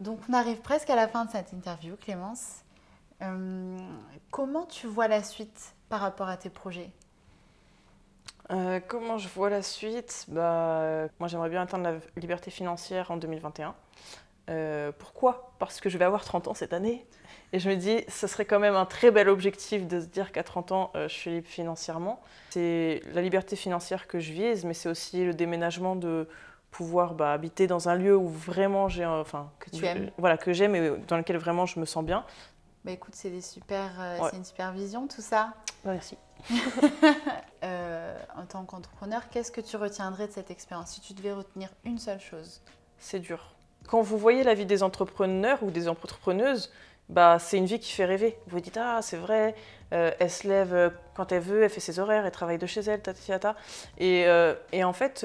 Donc 0.00 0.20
on 0.28 0.32
arrive 0.34 0.58
presque 0.58 0.90
à 0.90 0.96
la 0.96 1.08
fin 1.08 1.24
de 1.24 1.30
cette 1.30 1.52
interview, 1.52 1.96
Clémence. 1.96 2.62
Euh, 3.22 3.78
comment 4.30 4.66
tu 4.66 4.86
vois 4.86 5.08
la 5.08 5.22
suite 5.22 5.74
par 5.88 6.00
rapport 6.00 6.28
à 6.28 6.36
tes 6.36 6.50
projets? 6.50 6.90
Euh, 8.52 8.78
Comment 8.86 9.18
je 9.18 9.28
vois 9.28 9.50
la 9.50 9.62
suite? 9.62 10.26
Bah, 10.28 11.06
Moi 11.18 11.28
j'aimerais 11.28 11.48
bien 11.48 11.62
atteindre 11.62 11.84
la 11.84 12.20
liberté 12.20 12.50
financière 12.50 13.10
en 13.10 13.16
2021. 13.16 13.74
Euh, 14.48 14.92
pourquoi? 14.96 15.52
Parce 15.58 15.80
que 15.80 15.88
je 15.88 15.98
vais 15.98 16.04
avoir 16.04 16.24
30 16.24 16.46
ans 16.48 16.54
cette 16.54 16.72
année. 16.72 17.04
Et 17.52 17.58
je 17.58 17.68
me 17.70 17.74
dis, 17.74 18.04
ce 18.08 18.26
serait 18.26 18.44
quand 18.44 18.60
même 18.60 18.76
un 18.76 18.84
très 18.84 19.10
bel 19.10 19.28
objectif 19.28 19.86
de 19.88 20.00
se 20.00 20.06
dire 20.06 20.30
qu'à 20.30 20.42
30 20.42 20.72
ans, 20.72 20.90
je 20.94 21.08
suis 21.08 21.30
libre 21.30 21.48
financièrement. 21.48 22.20
C'est 22.50 23.02
la 23.12 23.22
liberté 23.22 23.56
financière 23.56 24.06
que 24.08 24.20
je 24.20 24.32
vise, 24.32 24.64
mais 24.64 24.74
c'est 24.74 24.88
aussi 24.88 25.24
le 25.24 25.32
déménagement 25.32 25.96
de 25.96 26.28
pouvoir 26.76 27.14
bah, 27.14 27.32
habiter 27.32 27.66
dans 27.66 27.88
un 27.88 27.94
lieu 27.94 28.16
où 28.16 28.28
vraiment 28.28 28.88
j'ai, 28.88 29.06
enfin, 29.06 29.50
que 29.58 29.70
tu 29.70 29.84
aimes. 29.84 30.10
voilà, 30.18 30.36
que 30.36 30.52
j'aime 30.52 30.74
et 30.74 30.92
dans 31.08 31.16
lequel 31.16 31.38
vraiment 31.38 31.66
je 31.66 31.80
me 31.80 31.84
sens 31.84 32.04
bien. 32.04 32.24
Bah 32.84 32.92
écoute, 32.92 33.14
c'est 33.14 33.30
des 33.30 33.40
super, 33.40 33.90
euh, 33.98 34.18
c'est 34.30 34.36
une 34.36 34.44
super 34.44 34.72
vision 34.72 35.08
tout 35.08 35.22
ça. 35.22 35.54
Bah, 35.84 35.92
merci. 35.92 36.16
en 37.62 38.46
tant 38.46 38.64
qu'entrepreneur, 38.64 39.28
qu'est-ce 39.30 39.50
que 39.50 39.60
tu 39.60 39.76
retiendrais 39.76 40.28
de 40.28 40.32
cette 40.32 40.50
expérience 40.50 40.90
si 40.90 41.00
tu 41.00 41.14
devais 41.14 41.32
retenir 41.32 41.70
une 41.84 41.98
seule 41.98 42.20
chose? 42.20 42.62
C'est 42.98 43.20
dur 43.20 43.56
quand 43.86 44.02
vous 44.02 44.18
voyez 44.18 44.42
la 44.42 44.54
vie 44.54 44.66
des 44.66 44.82
entrepreneurs 44.82 45.62
ou 45.62 45.70
des 45.70 45.88
entrepreneuses, 45.88 46.70
bah, 47.08 47.38
c'est 47.38 47.58
une 47.58 47.66
vie 47.66 47.78
qui 47.78 47.92
fait 47.92 48.04
rêver. 48.04 48.36
Vous 48.46 48.56
vous 48.56 48.60
dites, 48.60 48.76
ah, 48.76 49.00
c'est 49.00 49.16
vrai, 49.16 49.54
euh, 49.92 50.10
elle 50.18 50.30
se 50.30 50.48
lève 50.48 50.74
euh, 50.74 50.90
quand 51.14 51.30
elle 51.30 51.42
veut, 51.42 51.62
elle 51.62 51.70
fait 51.70 51.80
ses 51.80 52.00
horaires, 52.00 52.26
elle 52.26 52.32
travaille 52.32 52.58
de 52.58 52.66
chez 52.66 52.80
elle, 52.80 53.00
tata, 53.00 53.54
Et, 53.98 54.26
euh, 54.26 54.54
et 54.72 54.82
en 54.82 54.92
fait, 54.92 55.24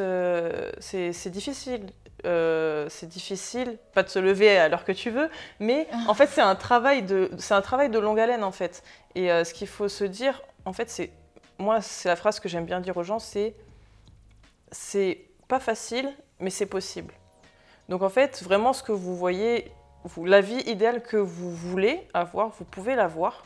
c'est 0.79 1.29
difficile. 1.29 1.87
c'est 2.23 3.07
difficile, 3.07 3.77
pas 3.93 4.03
de 4.03 4.09
se 4.09 4.19
lever 4.19 4.57
à 4.57 4.69
l'heure 4.69 4.85
que 4.85 4.91
tu 4.91 5.09
veux, 5.09 5.29
mais 5.59 5.87
en 6.07 6.13
fait, 6.13 6.27
c'est 6.27 6.41
un, 6.41 6.55
travail 6.55 7.03
de, 7.03 7.31
un 7.49 7.61
travail 7.61 7.89
de 7.89 7.99
longue 7.99 8.19
haleine, 8.19 8.43
en 8.43 8.51
fait. 8.51 8.83
Et 9.15 9.27
ce 9.27 9.53
qu'il 9.53 9.67
faut 9.67 9.87
se 9.89 10.03
dire, 10.03 10.41
en 10.65 10.73
fait, 10.73 10.89
c'est. 10.89 11.11
Moi, 11.57 11.79
c'est 11.81 12.09
la 12.09 12.15
phrase 12.15 12.39
que 12.39 12.49
j'aime 12.49 12.65
bien 12.65 12.79
dire 12.79 12.97
aux 12.97 13.03
gens 13.03 13.19
c'est. 13.19 13.55
C'est 14.71 15.25
pas 15.47 15.59
facile, 15.59 16.09
mais 16.39 16.49
c'est 16.49 16.65
possible. 16.65 17.13
Donc 17.89 18.03
en 18.03 18.09
fait, 18.09 18.41
vraiment 18.41 18.71
ce 18.71 18.83
que 18.83 18.93
vous 18.93 19.17
voyez, 19.17 19.71
vous, 20.03 20.25
la 20.25 20.41
vie 20.41 20.61
idéale 20.67 21.01
que 21.01 21.17
vous 21.17 21.51
voulez 21.53 22.07
avoir, 22.13 22.49
vous 22.49 22.65
pouvez 22.65 22.95
l'avoir, 22.95 23.45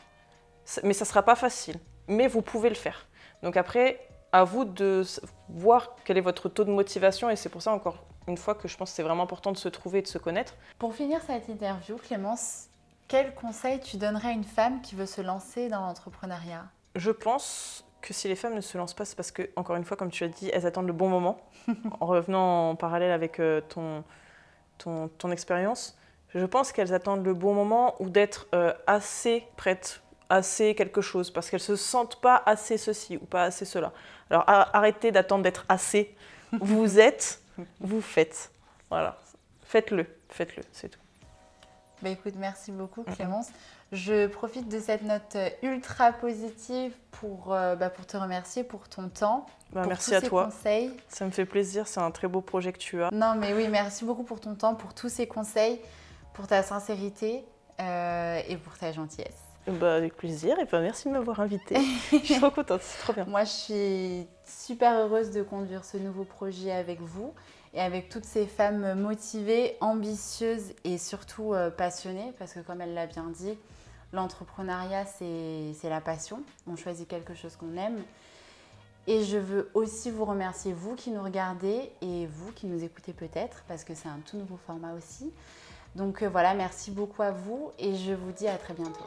mais 0.84 0.94
ça 0.94 1.06
ne 1.06 1.08
sera 1.08 1.24
pas 1.24 1.36
facile, 1.36 1.78
mais 2.08 2.28
vous 2.28 2.42
pouvez 2.42 2.70
le 2.70 2.76
faire. 2.76 3.08
Donc 3.44 3.58
après, 3.58 4.00
à 4.32 4.44
vous 4.44 4.66
de 4.66 5.04
voir 5.50 5.96
quel 6.04 6.18
est 6.18 6.22
votre 6.22 6.50
taux 6.50 6.64
de 6.64 6.72
motivation 6.72 7.30
et 7.30 7.36
c'est 7.36 7.50
pour 7.50 7.62
ça 7.62 7.72
encore 7.72 8.04
une 8.28 8.38
fois 8.38 8.56
que 8.56 8.68
je 8.68 8.76
pense 8.76 8.90
que 8.90 8.96
c'est 8.96 9.04
vraiment 9.04 9.24
important 9.24 9.52
de 9.52 9.58
se 9.58 9.70
trouver 9.70 10.00
et 10.00 10.02
de 10.02 10.08
se 10.08 10.18
connaître. 10.18 10.56
Pour 10.80 10.96
finir 10.96 11.22
cette 11.22 11.48
interview, 11.48 11.96
Clémence, 11.98 12.70
quel 13.08 13.36
conseil 13.36 13.80
tu 13.80 13.98
donnerais 13.98 14.30
à 14.30 14.32
une 14.32 14.44
femme 14.44 14.82
qui 14.82 14.96
veut 14.96 15.06
se 15.06 15.22
lancer 15.22 15.70
dans 15.70 15.82
l'entrepreneuriat? 15.82 16.66
Je 16.96 17.12
pense 17.12 17.86
que 18.02 18.14
si 18.14 18.28
les 18.28 18.36
femmes 18.36 18.56
ne 18.56 18.62
se 18.62 18.78
lancent 18.78 18.94
pas, 18.94 19.06
c'est 19.06 19.16
parce 19.16 19.32
que, 19.32 19.50
encore 19.56 19.76
une 19.76 19.84
fois, 19.84 19.96
comme 19.98 20.12
tu 20.12 20.24
as 20.24 20.28
dit, 20.28 20.50
elles 20.54 20.66
attendent 20.66 20.88
le 20.88 20.94
bon 20.94 21.10
moment. 21.10 21.38
en 22.00 22.06
revenant 22.06 22.72
en 22.72 22.76
parallèle 22.76 23.12
avec 23.12 23.40
euh, 23.40 23.62
ton, 23.62 24.04
ton, 24.78 25.08
ton 25.08 25.32
expérience, 25.32 25.98
je 26.36 26.46
pense 26.46 26.72
qu'elles 26.72 26.94
attendent 26.94 27.26
le 27.26 27.34
bon 27.34 27.54
moment 27.54 27.96
ou 28.00 28.10
d'être 28.10 28.48
euh, 28.54 28.74
assez 28.88 29.46
prêtes, 29.56 30.02
assez 30.30 30.76
quelque 30.76 31.02
chose, 31.02 31.32
parce 31.32 31.50
qu'elles 31.50 31.62
ne 31.62 31.66
se 31.66 31.76
sentent 31.76 32.20
pas 32.22 32.44
assez 32.46 32.78
ceci 32.78 33.18
ou 33.18 33.26
pas 33.26 33.44
assez 33.44 33.66
cela. 33.66 33.94
Alors 34.30 34.44
arrêtez 34.48 35.12
d'attendre 35.12 35.44
d'être 35.44 35.66
assez. 35.70 36.14
Vous 36.60 37.00
êtes, 37.00 37.42
vous 37.80 38.02
faites. 38.02 38.52
Voilà. 38.90 39.18
Faites-le, 39.64 40.06
faites-le, 40.30 40.64
c'est 40.72 40.90
tout. 40.90 41.00
Bah 42.02 42.10
écoute, 42.10 42.34
merci 42.38 42.72
beaucoup 42.72 43.04
Clémence. 43.04 43.48
Je 43.92 44.28
profite 44.28 44.68
de 44.68 44.80
cette 44.80 45.04
note 45.04 45.38
ultra 45.64 46.12
positive 46.12 46.92
pour, 47.12 47.54
euh, 47.54 47.76
bah, 47.76 47.90
pour 47.90 48.06
te 48.06 48.18
remercier 48.18 48.64
pour 48.64 48.90
ton 48.90 49.08
temps. 49.08 49.46
Bah, 49.72 49.86
merci 49.88 50.14
à 50.14 50.22
toi. 50.22 50.46
Conseils. 50.46 50.92
Ça 51.08 51.26
me 51.26 51.32
fait 51.32 51.46
plaisir, 51.46 51.88
c'est 51.88 52.02
un 52.02 52.12
très 52.12 52.28
beau 52.28 52.42
projet 52.42 52.74
que 52.74 52.78
tu 52.78 53.02
as. 53.02 53.12
Non, 53.12 53.36
mais 53.36 53.54
oui, 53.54 53.68
merci 53.70 54.04
beaucoup 54.04 54.24
pour 54.24 54.42
ton 54.42 54.56
temps, 54.56 54.76
pour 54.76 54.94
tous 54.94 55.10
ces 55.10 55.28
conseils, 55.28 55.80
pour 56.36 56.48
ta 56.48 56.62
sincérité 56.62 57.44
euh, 57.80 58.42
et 58.48 58.58
pour 58.58 58.78
ta 58.78 58.92
gentillesse. 58.92 59.42
Bah, 59.68 59.96
avec 59.96 60.16
plaisir 60.16 60.60
et 60.60 60.66
bah, 60.66 60.80
merci 60.80 61.08
de 61.08 61.14
m'avoir 61.14 61.40
invitée. 61.40 61.78
je 62.12 62.18
suis 62.18 62.36
trop 62.36 62.52
contente, 62.52 62.82
c'est 62.84 63.00
trop 63.00 63.14
bien. 63.14 63.26
Moi, 63.26 63.46
je 63.46 63.50
suis 63.50 64.28
super 64.46 64.94
heureuse 65.00 65.32
de 65.32 65.42
conduire 65.42 65.84
ce 65.84 65.98
nouveau 65.98 66.24
projet 66.24 66.72
avec 66.72 67.02
vous 67.02 67.34
et 67.74 67.82
avec 67.82 68.10
toutes 68.10 68.26
ces 68.26 68.46
femmes 68.46 68.94
motivées, 68.94 69.76
ambitieuses 69.82 70.74
et 70.84 71.00
surtout 71.00 71.54
euh, 71.54 71.72
passionnées, 71.72 72.32
parce 72.38 72.54
que 72.54 72.60
comme 72.60 72.80
elle 72.82 72.94
l'a 72.94 73.08
bien 73.08 73.26
dit, 73.36 73.58
l'entrepreneuriat, 74.14 75.06
c'est 75.06 75.90
la 75.90 76.02
passion. 76.02 76.44
On 76.68 76.76
choisit 76.76 77.08
quelque 77.08 77.34
chose 77.34 77.56
qu'on 77.56 77.76
aime. 77.76 78.04
Et 79.08 79.24
je 79.24 79.38
veux 79.38 79.70
aussi 79.74 80.10
vous 80.10 80.26
remercier, 80.26 80.74
vous 80.74 80.96
qui 80.96 81.12
nous 81.12 81.22
regardez 81.22 81.92
et 82.02 82.28
vous 82.28 82.52
qui 82.54 82.66
nous 82.66 82.84
écoutez 82.84 83.14
peut-être, 83.14 83.64
parce 83.68 83.84
que 83.84 83.94
c'est 83.94 84.08
un 84.08 84.20
tout 84.26 84.38
nouveau 84.38 84.58
format 84.58 84.94
aussi. 84.94 85.32
Donc 85.96 86.22
euh, 86.22 86.30
voilà, 86.30 86.54
merci 86.54 86.92
beaucoup 86.92 87.22
à 87.22 87.32
vous 87.32 87.72
et 87.80 87.96
je 87.96 88.14
vous 88.14 88.32
dis 88.32 88.48
à 88.48 88.58
très 88.58 88.74
bientôt. 88.74 89.06